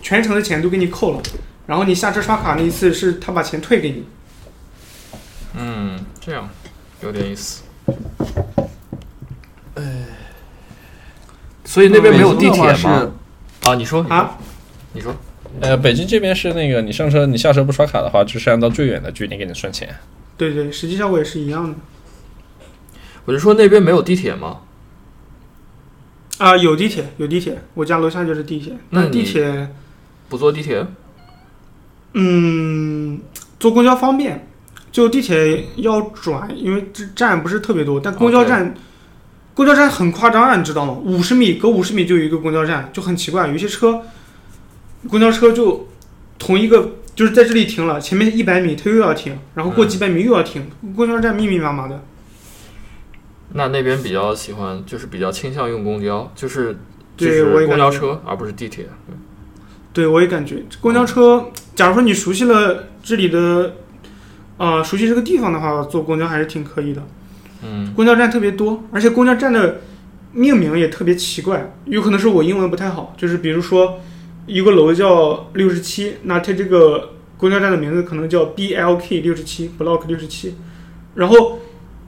[0.00, 1.22] 全程的钱都给你扣了，
[1.66, 4.04] 然后你下车刷卡那一次是他把钱退给你。
[5.54, 6.48] 嗯，这样
[7.02, 7.62] 有点意思。
[9.74, 9.82] 哎
[11.64, 13.10] 所以那边没有地铁吗？
[13.62, 14.36] 啊，你说啊，
[14.92, 15.14] 你说，
[15.60, 19.88] 呃，北京这边是那个你上车你下车不刷卡的话，就是按照最远的距离给你算钱。
[20.36, 21.78] 对对，实际效果也是一样的。
[23.24, 24.58] 我就说那边没有地铁吗？
[26.42, 28.76] 啊，有地铁，有地铁，我家楼下就是地铁。
[28.90, 29.68] 那地你铁，
[30.28, 30.84] 不坐地铁？
[32.14, 33.20] 嗯，
[33.60, 34.48] 坐公交方便，
[34.90, 38.74] 就地铁要转，因为这站不是特别多，但公交站
[39.54, 40.94] 公交站很夸张啊，你知道吗？
[41.04, 43.46] 五十米隔五十米就有一个公交站，就很奇怪。
[43.46, 44.02] 有些车，
[45.08, 45.86] 公交车就
[46.40, 52.02] 同一个，就是在这里停了，前面一百米它又要停，然后过嗯几百米又要停，公交站密密麻麻的。
[53.54, 56.76] 那那边比较喜欢，就是比较倾向用公交，就是
[57.16, 58.86] 就是公交车，而不是地铁。
[59.92, 63.74] 对，我也感觉公交车，假如说你熟悉了这里的，
[64.56, 67.02] 呃，熟悉这个地方的话，坐公交还是挺可以的。
[67.62, 69.82] 嗯，公交站特别多，而且公交站的
[70.32, 74.00] 命名也特别奇怪，有可能是我英文不太好，就是比如说，
[74.46, 80.54] 一个楼叫六十七，那它这个公交站的名字可能叫 BLK 六十七，Block 六十七。
[81.14, 81.58] 然后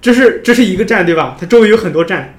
[0.05, 1.35] 这是这是一个站对吧？
[1.41, 2.37] 它周围有很多站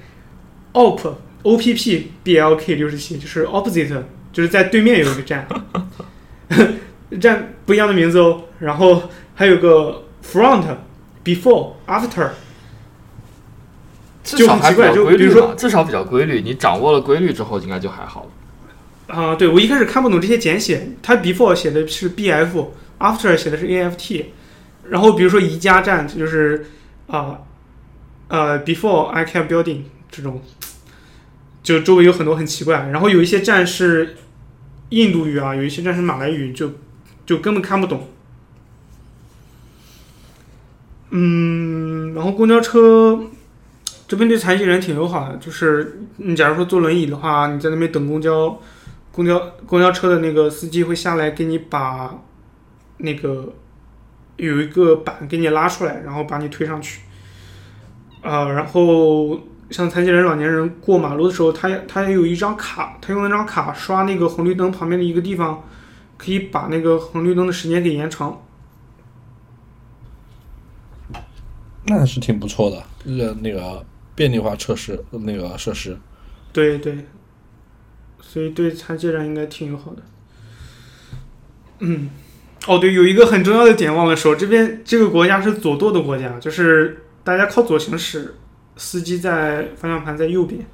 [0.70, 1.02] ，OP
[1.42, 5.48] OPP BLK 六十七就是 opposite，就是在对面有一个站，
[7.20, 8.44] 站不一样的名字哦。
[8.60, 10.64] 然后还有个 Front
[11.24, 12.28] Before After。
[14.22, 16.40] 至少还怪就规律比如说嘛，至少比较规律。
[16.42, 19.12] 你掌握了规律之后，应该就还好了。
[19.12, 24.24] 啊、对我一开始看不懂这些简写，它 before 写的是 bf，after 写的是 aft，
[24.88, 26.66] 然后比如说宜家站就是
[27.08, 27.38] 啊呃
[28.28, 30.42] 呃 before IKEA building 这种，
[31.62, 34.16] 就周围有很多很奇怪，然后有一些站是
[34.90, 36.72] 印度语啊，有一些站是马来语，就
[37.24, 38.08] 就根本看不懂。
[41.10, 43.20] 嗯，然后公交车
[44.08, 48.60] 这边对残疾人挺友好的，就是你假如说坐轮椅的话，你在那边等公交。
[49.12, 52.14] 公交公交车的那个司机会下来给你把
[52.98, 53.54] 那个
[54.36, 57.00] 有一个板给你拉出来，然后把你推上去。
[58.26, 65.62] 呃，然后像残疾人、老年人过马路的时候，他他也有一张卡，他用那张卡刷那个红绿灯旁边的一个地方，
[66.16, 68.42] 可以把那个红绿灯的时间给延长。
[71.86, 75.96] 那是挺不错的，呃，那个便利化设施那个设施。
[76.52, 77.06] 对对，
[78.20, 80.02] 所以对残疾人应该挺友好的。
[81.78, 82.10] 嗯，
[82.66, 88.36] 哦对，有一个很重要的点忘了说，这边这个国家是左舵的国家，就是大家靠左行驶，
[88.76, 90.64] 司机在方向盘在右边。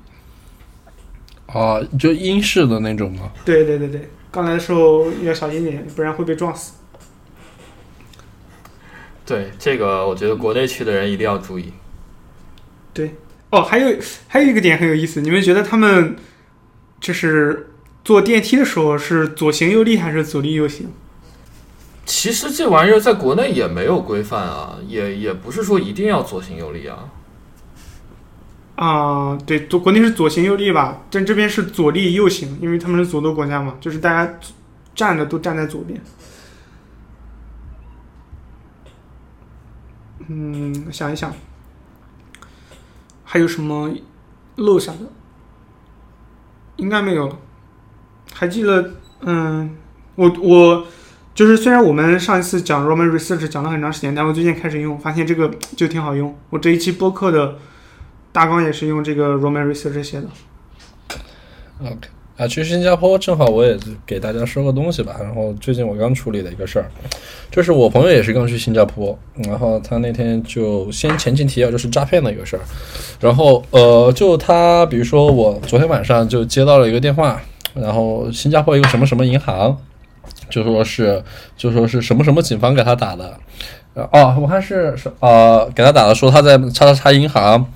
[1.46, 3.32] 啊，就英式的那种吗？
[3.42, 6.74] 对对对对，刚来的时候要小心点，不然会被撞死。
[9.24, 11.72] 对这个，我觉得国内去的人一定要注意。
[12.92, 13.14] 对
[13.48, 13.96] 哦，还有
[14.28, 16.14] 还有一个点很有意思，你们觉得他们
[17.00, 17.70] 就是
[18.05, 20.92] 坐电梯的时候是左行右立还是左立右行？
[22.05, 27.09] 其实这玩意儿在国内也没有规范啊，也也不是说一定要左行右立啊。
[28.74, 34.38] 啊、对，左国内是左行右立吧，但这边是左立右行，因为他们是左舵国家嘛，就是大家
[34.94, 36.00] 站的都站在左边。
[40.26, 41.32] 嗯，想一想，
[43.24, 43.92] 还有什么
[44.57, 45.00] 漏下的？
[46.76, 47.38] 应该没有了。
[48.32, 49.76] 还记得，嗯，
[50.14, 50.86] 我我
[51.35, 56.35] 就是虽然我们上一次讲 Roman Research 讲了很长时间，但我最近开始用，发现这个就挺好用。
[56.51, 57.57] 我这一期播客的
[58.33, 60.26] 大纲也是用这个 Roman Research 写的。
[61.80, 65.16] OK 啊，去新加坡正好我也给大家说个东西吧。
[65.20, 66.87] 然后最近我刚处理的一个事儿，
[67.51, 69.16] 就是我朋友也是刚去新加坡，
[69.47, 72.62] 然后他那天就先前进提要，就是诈骗的一个事儿。
[73.20, 77.41] 然后呃，就他比如说我昨天晚上就接到了一个电话，
[77.74, 79.76] 然后新加坡一个什么什么银行，
[80.53, 81.24] 就说是
[81.57, 83.34] 就说是什么什么警方给他打的。
[83.94, 87.66] 哦，我看是是呃，给他打的说他在叉叉叉银行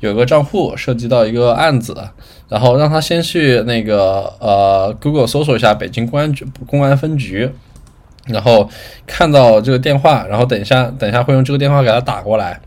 [0.00, 1.96] 有个账户涉及到一个案子，
[2.48, 7.48] 然后让他先去那个呃 Google 搜索一下北京公安局公安分局，
[8.26, 8.68] 然后
[9.06, 12.60] 看到这个电话，然后等一下等一下会用这个电话给他打过来，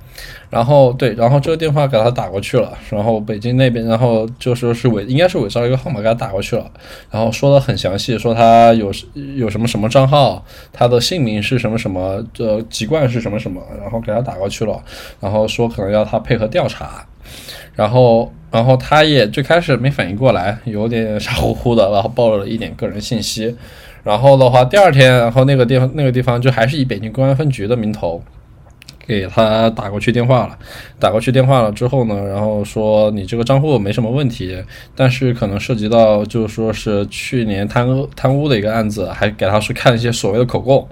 [0.53, 6.69] 然后对，然后这个电话给他打过去了，然后北京那边，然后就说是伪应该是伪造一个号码给他打过去了，
[7.09, 8.91] 然后说的很详细，说他有
[9.35, 14.79] 有什么什么账号，他的姓名是什么什么，呃籍贯是什么什么，然后给他打过去了，
[15.19, 17.03] 然后说可能要他配合调查。
[17.73, 23.55] 然后，然后他也最开始没反应过来，有点傻乎乎的，然后暴露了一点个人信息。
[24.03, 28.21] 然后的话，第二天，然后那个地方那个地方就还是以北京公安分局的名头。
[29.05, 30.57] 给他打过去电话了。
[30.99, 34.57] 打过去电话了之后呢，然后说你这个账户没什么问题，
[34.95, 40.87] 但是可能涉及到就是说是去年贪污贪污的一个案子，还给他去看一些所谓的口供，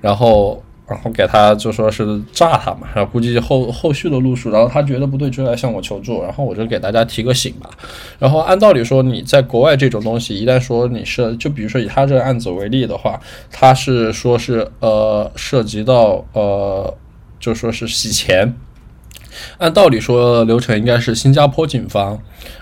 [0.00, 0.62] 然后。
[0.84, 7.70] 然后给他就说是炸他嘛，然后估计后后续的路数，然后他觉得不对就来向我求助，然后我就给大家提个醒吧。
[8.18, 13.18] 然后按道理说你在国外这种东西，一旦说你是就比如说以他这个案子为例的话，
[13.50, 16.92] 他是说是呃涉及到呃
[17.42, 18.54] 就说是洗钱。
[19.56, 22.18] 按道理说，流程应该是新加坡警方，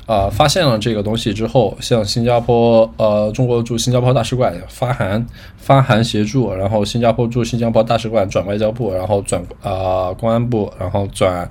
[0.06, 5.26] 啊、发现了这个东西之后，向新加坡呃中国驻新加坡大使馆发函，
[5.56, 11.50] 发函协助，然后新加坡驻新加坡大使馆转外交部，然后转啊、公安部，然后转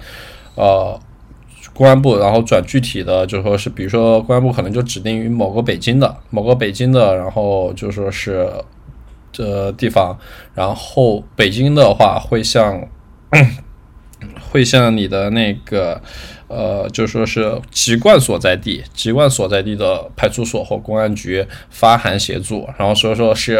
[0.55, 0.97] 呃
[1.73, 8.49] 公安部，然后转具体的，就说是比如说公安部可能就指定于某个北京的某个北京的，然后就说是
[9.33, 10.17] 这地方，
[10.55, 12.81] 然后北京的话会向。
[14.51, 16.01] 会向你的那个
[16.47, 23.53] 呃，就说是籍贯所在地、籍贯所在地的派出所或公安局发函协助，然后所以说是，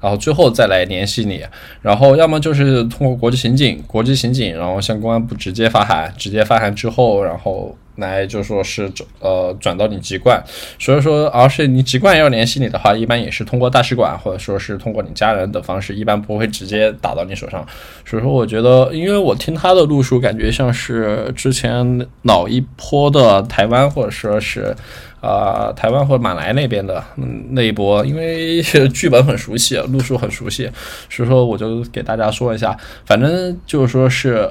[0.00, 1.44] 然后最后再来联系你，
[1.82, 7.76] 然后要么就是通过国际刑警，国际刑警，然后向公安部直接发函，直接发函之后，然后。
[7.96, 10.42] 来就说是转呃转到你籍贯，
[10.78, 17.66] 所以说，而是你籍贯要联系你的话，一般也是通过大使馆或者说是通过你家人的方式，一般不会直接打到你手上。
[18.06, 24.74] 所以说，我觉得，因为我听他的路数，感觉像是之前老一波的台湾或者说是
[25.20, 27.04] 啊台湾或者马来那边的
[27.50, 30.70] 那一波，因为剧本很熟悉，路数很熟悉，
[31.10, 32.74] 所以说我就给大家说一下，
[33.04, 34.50] 反正就是说是，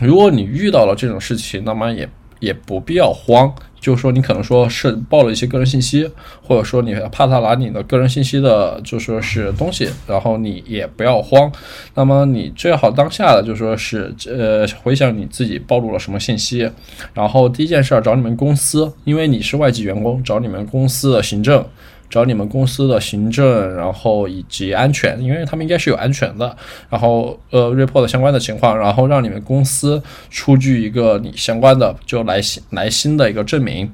[0.00, 2.08] 如果你遇到了这种事情，那么也。
[2.42, 6.10] 也不必要慌，就是说你可能说是报了一些个人信息，
[6.42, 11.50] 或者说你怕他拿你的个人信息的，就说是东西，然后你也不要慌。
[11.94, 16.68] 那么你最好当下的就说是呃回想你自己暴露了什么信息，
[17.14, 21.64] 然后第一件事儿找你们公司，因为你是外籍员工，找你们公司的行政。
[22.12, 26.54] 找你们公司的行政，然后以及安全，因为他们应该是有安全的，
[26.90, 33.90] 然后呃，report 相关的情况，然后让你们公司出具一个你相关的就来新来新的一个证明，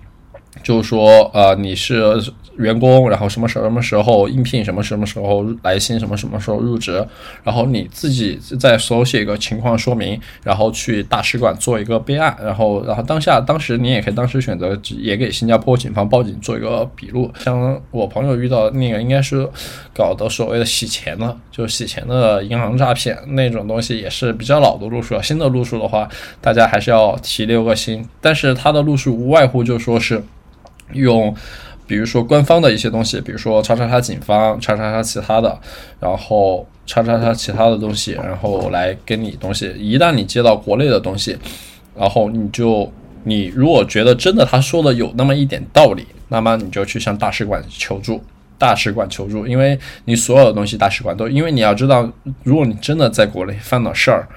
[0.62, 2.22] 就是说呃你是。
[2.58, 7.06] 员工，然后什么时什么时候应聘，什么什么时候来新，什么什么时候入职，
[7.44, 17.30] 然后你自己再手写一个情况说明，然后去大使馆做一个备案，然后然后当下当时你也可以当时选择也给新加坡警方报警做一个笔录。
[17.38, 19.48] 像我朋友遇到那个应该是
[19.94, 25.22] 搞的所谓的洗钱的，就洗钱的银行诈骗那种东西，也是比较老的路数了。
[25.22, 26.08] 新的路数的话，
[26.40, 28.04] 大家还是要提留个心。
[28.20, 30.20] 但是它的路数无外乎就说是
[30.92, 31.34] 用。
[31.86, 35.58] 比如说官方的一些东西，比如说叉叉叉警方，叉叉叉其他的，
[35.98, 39.72] 然后叉叉叉其他的东西，然后来跟你东西。
[39.78, 41.34] 一旦你接到国内的东西，
[41.96, 42.92] 然后你就
[43.24, 48.22] 你如果觉得真的他说的有那么一点道理，那么你就去向大使馆求助，
[48.58, 52.06] 大使馆求助，因为你所有的东西大使馆都，因为你要知道，
[52.42, 54.28] 如果你真的在国内犯了事儿，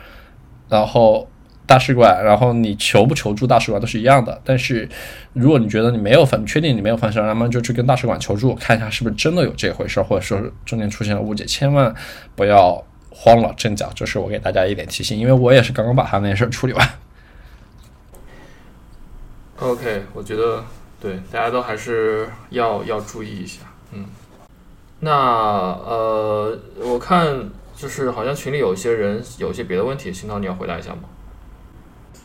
[0.69, 1.27] 然后。
[1.71, 4.41] 大使馆，然后你求不求助大使馆都是一样的。
[4.43, 4.89] 但是，
[5.31, 11.95] 如果你觉得你没有犯，确定你没有犯事，那么就去跟大使馆求助，看一下是不是真的有这回事，或者说中间出现了误解，千万
[12.35, 13.89] 不要慌了阵脚。
[13.95, 16.89] 这是我给大家一点提醒，因为我也是刚刚把他那件事处理完。
[19.59, 20.61] OK，我觉得
[20.99, 23.61] 对大家都还是要要注意一下。
[23.93, 24.05] 嗯，
[24.99, 31.03] 那呃，我看就是好像群里有一些人有一些别的问题，新涛你要回答一下吗？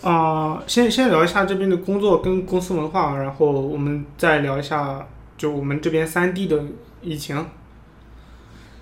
[0.09, 5.05] 啊，先先聊一下这边的工作跟公司文化，然后我们再聊一下
[5.37, 6.63] 就我们这边三 D 的
[7.03, 7.45] 疫情。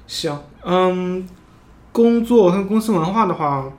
[0.07, 1.27] 行，嗯，
[1.93, 3.73] 工作跟公司文化的话，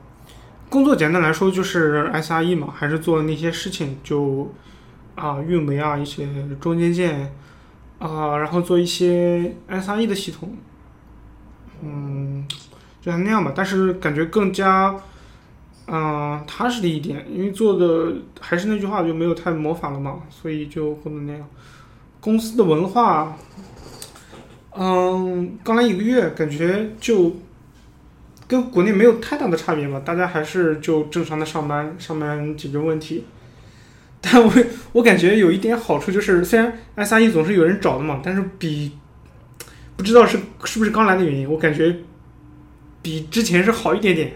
[0.68, 4.52] 工作简单来说就是 SRE 嘛，还是做那些事情，就
[5.14, 6.28] 啊运维啊一些
[6.60, 7.32] 中间件
[8.00, 10.52] 啊，然后做一些 SRE 的系统，
[11.80, 12.44] 嗯，
[13.00, 14.96] 就像那样吧，但是感觉更加。
[15.88, 21.48] 嗯，踏实的一点，因为做的还是那句话，就没有太模仿了嘛，所以就不能那样。
[22.20, 23.38] 公司的文化，
[24.76, 27.36] 嗯，刚来一个月，感觉就
[28.48, 33.24] 跟国内没有太大的差别嘛，大家还是就正常的上班，上班解决问题。
[34.20, 34.52] 但我
[34.92, 38.90] 我感觉有一点好处就是，虽然 SRE 总是有人找的嘛，但是比
[39.96, 41.96] 不知道是是不是刚来的原因，我感觉
[43.02, 44.32] 比之前是好一点点。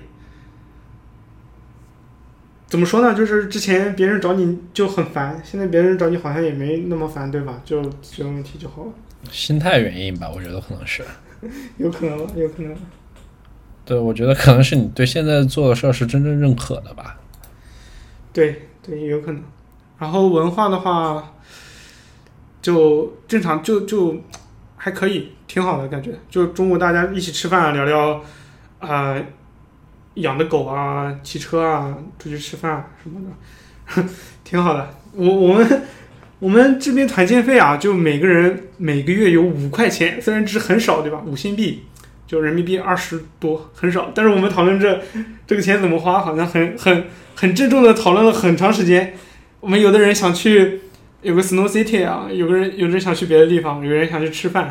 [2.70, 3.12] 怎么说呢？
[3.12, 7.60] 就是之前别人找你就很烦，现在别人找你好像也没那么烦，对吧？
[7.64, 8.92] 就这个问题就好了。
[9.28, 11.02] 心态原因吧，我觉得可能是。
[11.78, 12.72] 有可能，有可能。
[13.84, 17.18] 对，我觉得可能是你对现在做的事儿是真正认可的吧。
[18.32, 19.42] 对对，有可能。
[19.98, 21.34] 然后文化的话，
[22.62, 24.16] 就正常，就就
[24.76, 26.16] 还可以，挺好的感觉。
[26.30, 28.22] 就中午大家一起吃饭聊聊，
[28.78, 29.20] 啊。
[30.20, 34.08] 养的狗啊，骑车啊，出去吃饭什么的，
[34.44, 34.94] 挺好的。
[35.12, 35.82] 我我们
[36.38, 41.20] 我们这边团建费啊，就每个人每个月有五块钱，虽然只是很少，对吧？
[41.26, 41.82] 五新币，
[42.26, 44.12] 就人民币二十多，很少。
[44.14, 45.02] 但是我们讨论这
[45.46, 47.04] 这个钱怎么花，好像很很
[47.34, 49.14] 很郑重的讨论了很长时间。
[49.60, 50.80] 我们有的人想去
[51.22, 54.64] 有个 Snow City 啊，有个人有人想去别的地方，有人想去吃饭，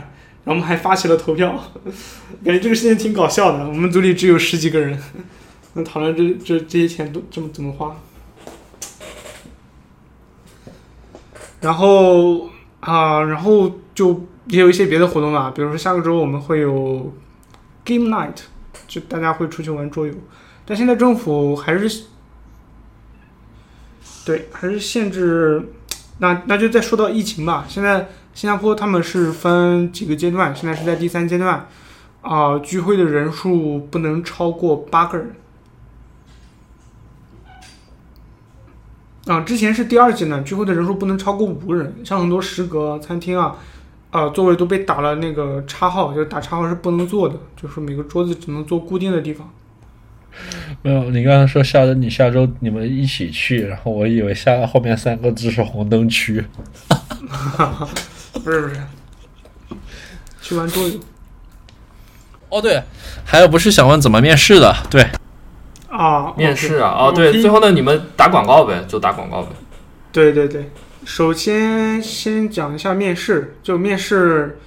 [0.46, 1.72] 然后我们还发起了投票，
[2.44, 3.68] 感觉这个事情挺搞笑的。
[3.68, 4.98] 我们组里只有十几个人。
[5.74, 7.96] 那讨论这这这些钱都怎么怎么花？
[11.62, 12.50] 然后
[12.80, 17.14] 啊，然后就也有一些别的活动吧，比如说下个周我们会有
[17.84, 18.36] game night，
[18.88, 20.14] 就大家会出去玩桌游。
[20.66, 22.06] 但现在政府还是
[24.26, 25.74] 对，还是限制。
[26.20, 27.66] 那那就再说到疫情吧。
[27.68, 31.68] 现在新加坡他们是分几个阶段，现在是在第三阶段，
[32.22, 35.36] 啊、聚会的人数不能超过八个人。
[39.30, 43.56] 啊，之前是第二季呢，聚会的人数不能超过五个人，像很多食阁、餐厅啊，
[44.10, 49.48] 啊、座位都被打了那个叉号，就是打叉号是不能坐的，就是每个桌子只能坐固定的地方。
[50.82, 56.44] 没有，你刚才说下周你下周你们一起去，然后我以为下后面三个字是红灯区。
[58.34, 58.82] 不是不是，
[60.42, 61.00] 去玩桌游
[62.50, 62.82] 哦，对，
[63.24, 64.76] 还有不是想问怎么面试的？
[64.90, 65.08] 对，
[65.90, 69.50] 啊，面试啊，哦，对，最后呢，你们打广告呗，就打广告呗。
[70.12, 70.70] 对对对，
[71.04, 74.60] 首先先讲一下面试，就面试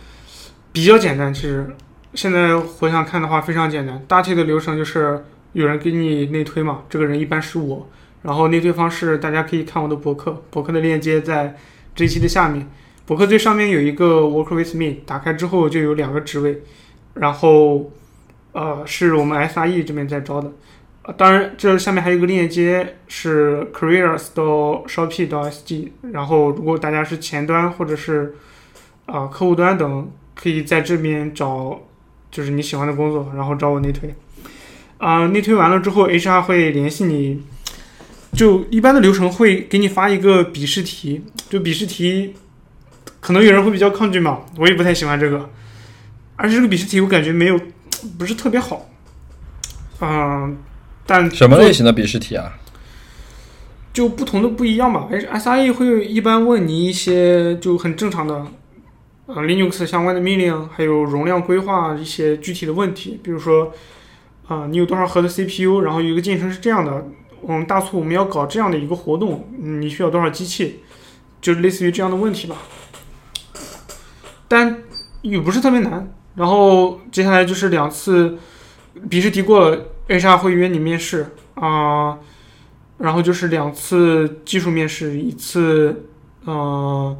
[0.72, 1.74] 比较简单，其实。
[2.14, 7.88] 现在回想看的话非常简单，大体的流程就是有人给你内推嘛，这个人一般是我，
[8.20, 11.56] 然后内推方式大家可以看我的博客，博客的链接在
[11.94, 12.68] 这一期的下面，
[13.06, 16.62] 博客最上面有一个 Work with me，打开之后就有两个职位，
[17.14, 17.90] 然后
[18.52, 20.52] 呃是我们 SRE 这边在招的。
[21.16, 28.36] 当然，这下面还有一个链接是 careers 到 Shopee 到 SG，然后如果大家是前端或者是
[29.06, 31.80] 啊、客户端等，可以在这边找
[32.30, 34.14] 就是你喜欢的工作，然后找我内推。
[34.98, 37.42] 啊、内推完了之后，HR 会联系你，
[38.32, 42.36] 就一般的流程会给你发一个笔试题，就笔试题，
[43.18, 45.50] 可能有人会比较抗拒嘛，我也不太喜欢这个，
[46.36, 47.60] 而且这个笔试题我感觉没有
[48.16, 48.88] 不是特别好，
[50.00, 50.56] 嗯、
[51.06, 52.58] 但什么类型的笔试题啊？
[53.92, 55.08] 就不同的不一样吧。
[55.10, 58.46] S SRE 会一般问你一些就很正常的，
[59.26, 63.72] 呃，Linux 相关的命令，还有容量规划一些具体的问题，比如说，
[64.46, 67.06] 啊、你有多少核的 CPU，然后有一个进程是这样的，
[67.46, 70.80] 嗯，大促我们要搞这样的一个活动，嗯你需要多少机器，
[71.42, 72.56] 就类似于这样的问题吧。
[74.48, 74.82] 但
[75.20, 76.10] 也不是特别难。
[76.34, 78.38] 然后接下来就是两次
[79.10, 79.78] 笔试题过了
[80.18, 82.18] ，HR 会约你面试啊。
[82.98, 86.04] 然后就是两次技术面试，一次
[86.44, 87.16] 呃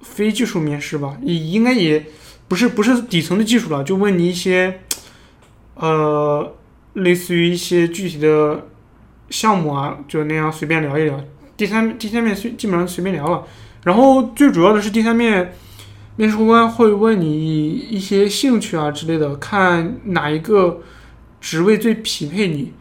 [0.00, 2.06] 非技术面试吧，也应该也
[2.48, 4.80] 不是不是底层的技术了，就问你一些
[5.74, 6.54] 呃
[6.94, 8.66] 类似于一些具体的
[9.28, 11.22] 项目啊，就那样随便聊一聊。
[11.54, 13.44] 第三第三面随基本上随便聊了，
[13.84, 15.52] 然后最主要的是第三面
[16.16, 20.80] 面试官会问你一些兴趣啊之类的，看哪一个
[21.40, 22.72] 职位最匹配你。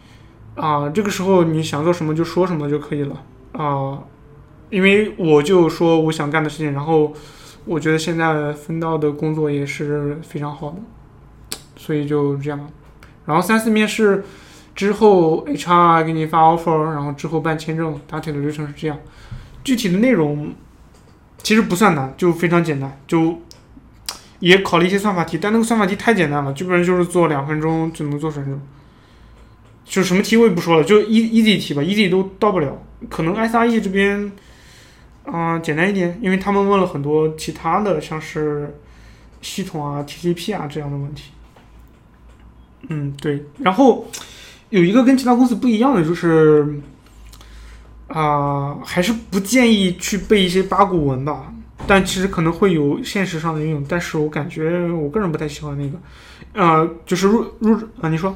[0.56, 4.00] 啊，这个时候你想做什么就说什么就可以了啊，
[4.70, 7.14] 因为我就说我想干的事情，然后
[7.66, 10.78] 我觉得现在分到的工作也是非常好的，
[11.76, 12.70] 所以就这样。
[13.26, 14.24] 然后三次面试
[14.74, 18.98] 之后，HR 给你发 offer，然后之后办签证，大体的流程是这样。
[19.62, 20.54] 具体的内容
[21.40, 23.42] 其实不算难，就非常简单，就
[24.40, 28.62] 也考了一些算法题，但那个算法题太简单了，基本上就是做两分钟就能做成这种。
[29.86, 32.82] 就什么题我也不说了，就 e easy 题吧，easy 都到不了。
[33.08, 34.32] 可能 SRE 这边，
[35.26, 38.76] 啊、简单一点，因为他们问了很多其他的，像是
[39.42, 41.32] 系统啊、TCP 啊这样的问题。
[42.90, 43.46] 嗯，对。
[43.60, 44.08] 然后
[44.70, 46.82] 有一个跟其他公司不一样的就是，
[48.08, 51.54] 啊、还是不建议去背一些八股文吧。
[51.88, 55.98] 但其实可能会有现实上的应用，但是我感觉我个人不太喜欢那个，
[56.54, 58.36] 呃，就是入入啊，你说。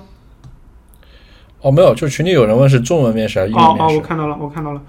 [1.62, 3.96] 哦，没有，就群里有人问是中文面试还是英哦哦，文面试？
[3.98, 4.82] 我看到了，我看到了。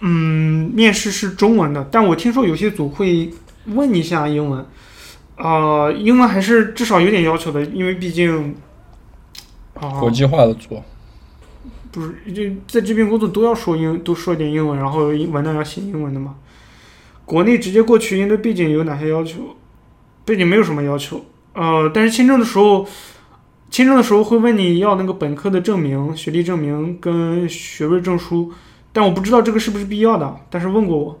[0.00, 3.30] 嗯，面试是中文的，但我听说有些组会
[3.66, 4.64] 问一下英文。
[5.36, 8.56] 呃，英文还是至少有点要求的，因为毕竟
[9.74, 10.82] 啊、国际化的组。
[11.92, 16.34] 不是就在这边工作都要说英，都说点英文，然后文档要写英文的嘛。
[17.28, 19.54] 国内直接过去应对背景有哪些要求？
[20.24, 21.22] 背景没有什么要求，
[21.52, 22.86] 呃，但是签证的时候，
[23.70, 28.50] 签证的时候会问你要那个本科的证明、学历证明跟学位证书，
[28.94, 31.20] 但我不知道这个是不是必要的，但是问过我。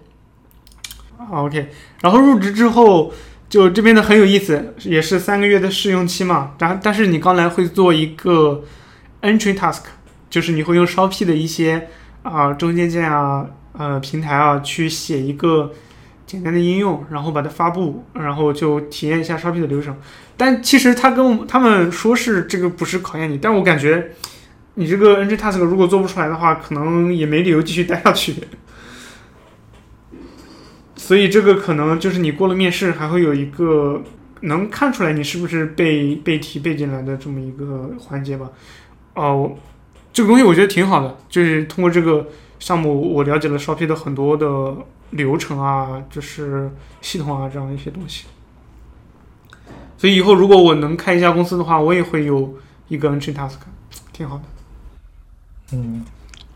[1.30, 1.68] ，OK，
[2.00, 3.12] 然后入职之后，
[3.50, 8.64] 就这边的很有意思，也是三个月的试用期嘛，但但是你刚来会做一个
[9.20, 9.82] entry task，
[10.30, 11.88] 就是你会用 shope 的一些
[12.22, 15.72] 啊、中间件啊、呃平台啊去写一个
[16.28, 19.96] 简单的应用，然后把它发布，然后就体验一下 Shopee 的流程。
[20.36, 24.10] 但其实他跟他们说是这个不是考验你，但我感觉
[24.74, 28.34] 你这个 ng task 如果做不出来的话，可能也没理由继续待下去。
[30.96, 34.02] 所以这个可能就是你过了面试，还会有一个
[34.42, 38.50] 能看出来你是不是被被提背进来的这么一个环节吧。
[39.14, 39.56] 哦、
[40.12, 42.28] 这个东西我觉得挺好的，就是通过这个
[42.58, 44.76] 项目，我了解了 Shopee 的很多的
[45.10, 46.70] 流程啊，就是
[47.00, 48.26] 系统啊这样一些东西。
[49.96, 52.56] 所以以后如果我能开一家公司的话，我也会有
[52.88, 53.56] 一个 Entry Task，
[54.12, 54.42] 挺好的。
[55.72, 56.04] 嗯，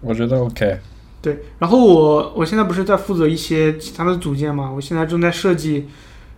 [0.01, 0.79] 我觉得 OK。
[1.21, 4.71] 对，然后我我现在不是在负责一些其他的组件嘛？
[4.71, 5.89] 我现在正在设计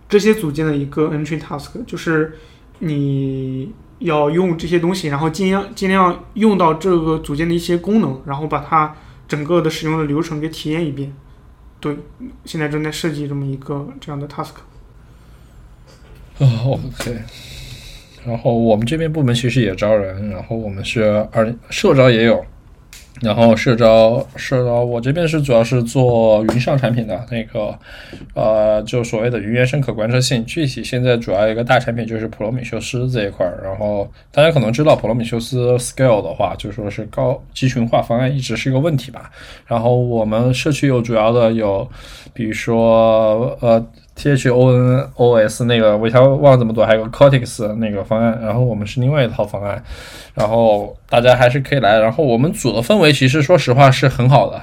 [0.07, 2.37] 这些组件的一个 Entry Task，就是
[2.79, 8.95] 你要用这些东西，然后尽量尽量用到这个组件的一些功能，然后把它
[9.27, 11.11] 整个的使用的流程给体验一遍。
[11.79, 11.95] 对，
[12.45, 14.55] 现在正在设计这么一个这样的 Task。
[16.39, 17.17] 啊，OK。
[18.25, 22.43] 然后我们这边部门其实也招人，然后我们是二社招也有。
[23.21, 27.73] 然后社招社招，我这边是主要是做云上产品的那个，
[28.33, 30.45] 呃，就所谓的云原生可观测性。
[30.45, 33.61] 具体现在主要一个大产品就是普罗米修斯这一块儿。
[33.63, 39.31] 然后大家可能知道普罗米修斯 Scale 的话，就说是高集群化方案一直是一个问题吧。
[39.65, 41.89] 然后我们社区有主要的有，
[42.33, 43.85] 比如说呃。
[44.15, 49.83] T H O N O S 那个我一下忘了怎么读，还有个 Cortex 那个方案，然后我们是另外一套方案，
[50.33, 54.61] 然后大家还是可以来，然后我们组的氛围其实说实话是很好的。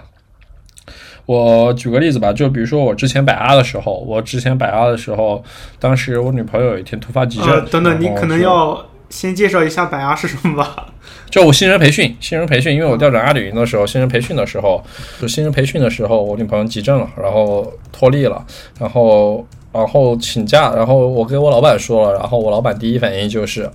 [1.27, 5.45] 我举个例子吧，就比如说我之前摆 R 的时候，我之前摆 R 的时候，
[5.79, 10.87] 当时我女朋友有一天突发急症，等等，你可能要先介绍一下摆 R 是什么吧。
[11.33, 14.85] 就我新人培训，新人培训，因为我调转阿里云的时候，新人培训的时候，
[15.19, 18.45] 就新人培训的时候，我女朋友急症了，然后脱力了，
[18.79, 19.43] 然后
[19.73, 23.67] 然后请假，然后我给我老板说了，然后我老板第一反应就是，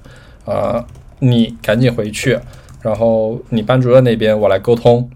[0.45, 0.85] 呃，
[1.17, 2.39] 你赶紧回去，
[2.83, 5.09] 然后你班主任那边我来沟通，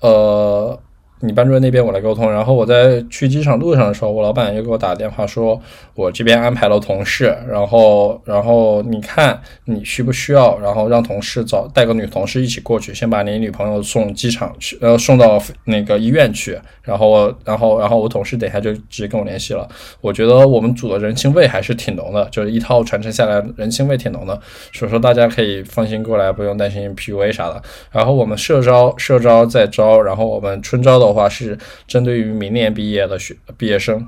[0.00, 0.76] 呃。
[1.20, 5.58] 你班主任那边我来沟通，然后我在去机场路上的时候，我老板又给我打电话说，
[5.94, 19.66] 我这边安排了同事，然后然后你看你需不需要，然后让同事找带个女同事一起过去，先把你女朋友送机场去，呃送到那个医院去，然后然后然后我同事等一下就直接跟我联系了。
[20.02, 24.38] 我觉得我们组的人情味还是挺浓的，就是一套传承下来人情味挺浓的，
[24.74, 27.62] 所以说大家可以放心过来，不用担心 PUA 啥的。
[27.90, 31.06] 然后我们社招社招在招，然后我们春招的。
[31.16, 34.06] 的话是针对于明年毕业的学毕业生，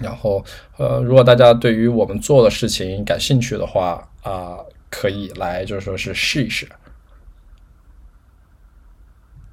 [0.00, 0.44] 然后
[0.76, 4.58] 呃，如果大家对于我们做的事情感兴趣的话啊，
[4.90, 6.68] 可以来就是说是试一试。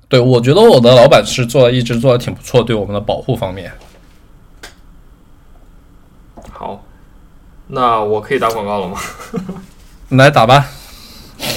[0.07, 3.71] 对我觉得我的老板是做的一直做的挺不错，对我们的保护方面。
[6.51, 6.83] 好，
[7.67, 8.99] 那我可以打广告了吗？
[10.09, 10.65] 来打吧。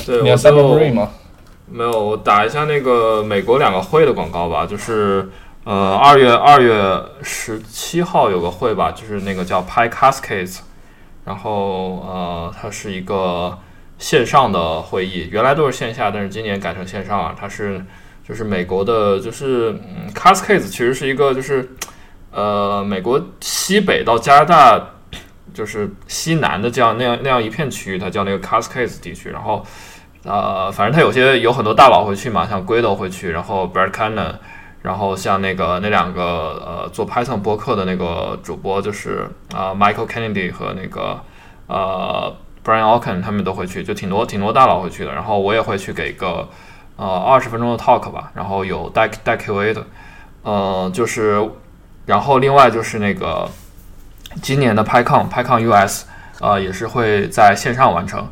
[0.04, 1.10] 对，你要 c y b e r 吗？
[1.72, 5.26] 没有，我打一下那个美国两个会的广告吧，就是
[5.64, 10.58] 呃二月二月十七号有个会吧，就是那个叫 Pi Cascades，
[11.24, 13.58] 然后呃它是一个
[13.98, 17.34] 线上的会议，原来都是线下，但是今年改成线上了。
[17.40, 17.82] 它是
[18.28, 21.70] 就是美国的，就是嗯 Cascades 其实是一个就是
[22.32, 24.90] 呃美国西北到加拿大
[25.54, 29.64] 就是西南的这样那样那样一片区域，它叫那个 Cascades 地区，然后。
[30.24, 34.34] 呃，反正他有些有很多大佬会去嘛，像 Guido 会去，然后 Brad Cannon，
[34.82, 36.22] 然后像那个那两个
[36.64, 41.20] 呃做 Python 播客的那个主播，就是啊 Michael Kennedy 和那个
[41.66, 42.32] 呃
[42.64, 45.12] Brian Alken，他们都会去，就挺多挺多大佬会去的。
[45.12, 46.48] 然后我也会去给一个
[46.96, 49.84] 呃二十分钟的 talk 吧，然后有带带 QA 的，
[50.44, 51.50] 呃，就是
[52.06, 53.48] 然后另外就是那个
[54.40, 56.04] 今年的 PyCon PyCon US，
[56.40, 58.24] 呃也是会在线上完成。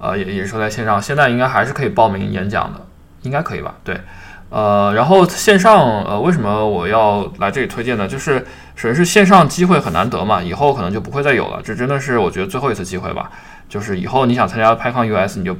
[0.00, 2.80] 呃，也也是说在线上，现在应该还是可以报名演讲的，
[3.20, 3.74] 应该可以吧？
[3.84, 4.00] 对，
[4.48, 8.08] 呃，然后线上，呃，为什么我要来这里推荐呢？
[8.08, 8.38] 就是
[8.74, 13.30] 首先是线上机会很难得嘛，以后可能就不会再有了，这真的是我觉得最后一次机会吧。
[13.68, 15.54] 就是以后你想参加 PyCon US，你就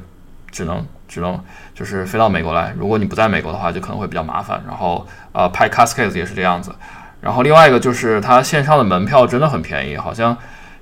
[0.50, 1.38] 只能只能
[1.74, 4.62] 就是飞到美国来，如果你不在美国的话，就可能会比较麻烦。
[4.66, 6.74] 然后，呃，PyCascades 也是这样子。
[7.20, 10.34] 然后另外一个就是它线上的门票真的很便宜，好像。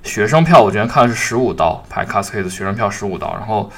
[0.03, 3.69] 学生票我之前看的是十五刀，排 Cascade 学生票十五刀，然后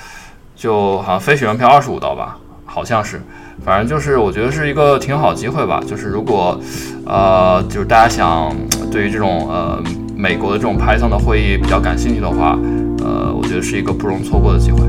[0.56, 3.22] 就好像非学生票二十五刀吧，好像是，
[3.66, 5.82] 反正就是我觉得是一个挺好机会吧。
[5.86, 6.60] 就是如果
[7.06, 8.56] 呃，就是大家想
[8.92, 9.82] 对于这种呃
[10.16, 12.58] 美国的这种 Python 的会议比较感兴趣的话，
[13.04, 14.80] 呃，我觉得是一个不容错过的机会。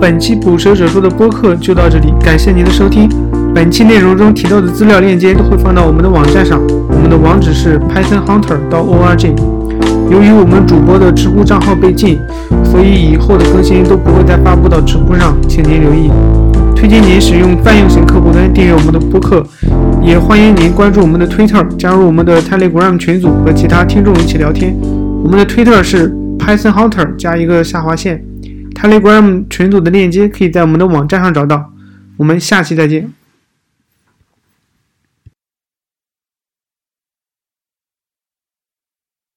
[0.00, 3.06] 本期捕蛇者说的播客就到这里，感谢您的收听。
[3.54, 6.58] 本期内容中提到的资料链接都会放到我们的网站上，
[6.88, 9.28] 我们的网址是 pythonhunter 到 org。
[10.10, 12.18] 由于我们主播的知乎账号被禁，
[12.64, 16.10] 所以以后的更新都不会再发布到知乎上，请您留意。
[16.74, 19.44] 推荐您使用泛用型客户端订阅我们的播客，
[20.02, 24.74] 也欢迎您关注我们的 Twitter，加入我们的 Telegram 群组和其他听众一起聊天。
[25.22, 26.16] 我们的 Twitter 是。
[26.40, 28.24] Python Hunter 加一个下划线
[28.74, 31.72] ，Telegram 群组的链接可以在我们的网站上找到。
[32.16, 33.10] 我们下期再见。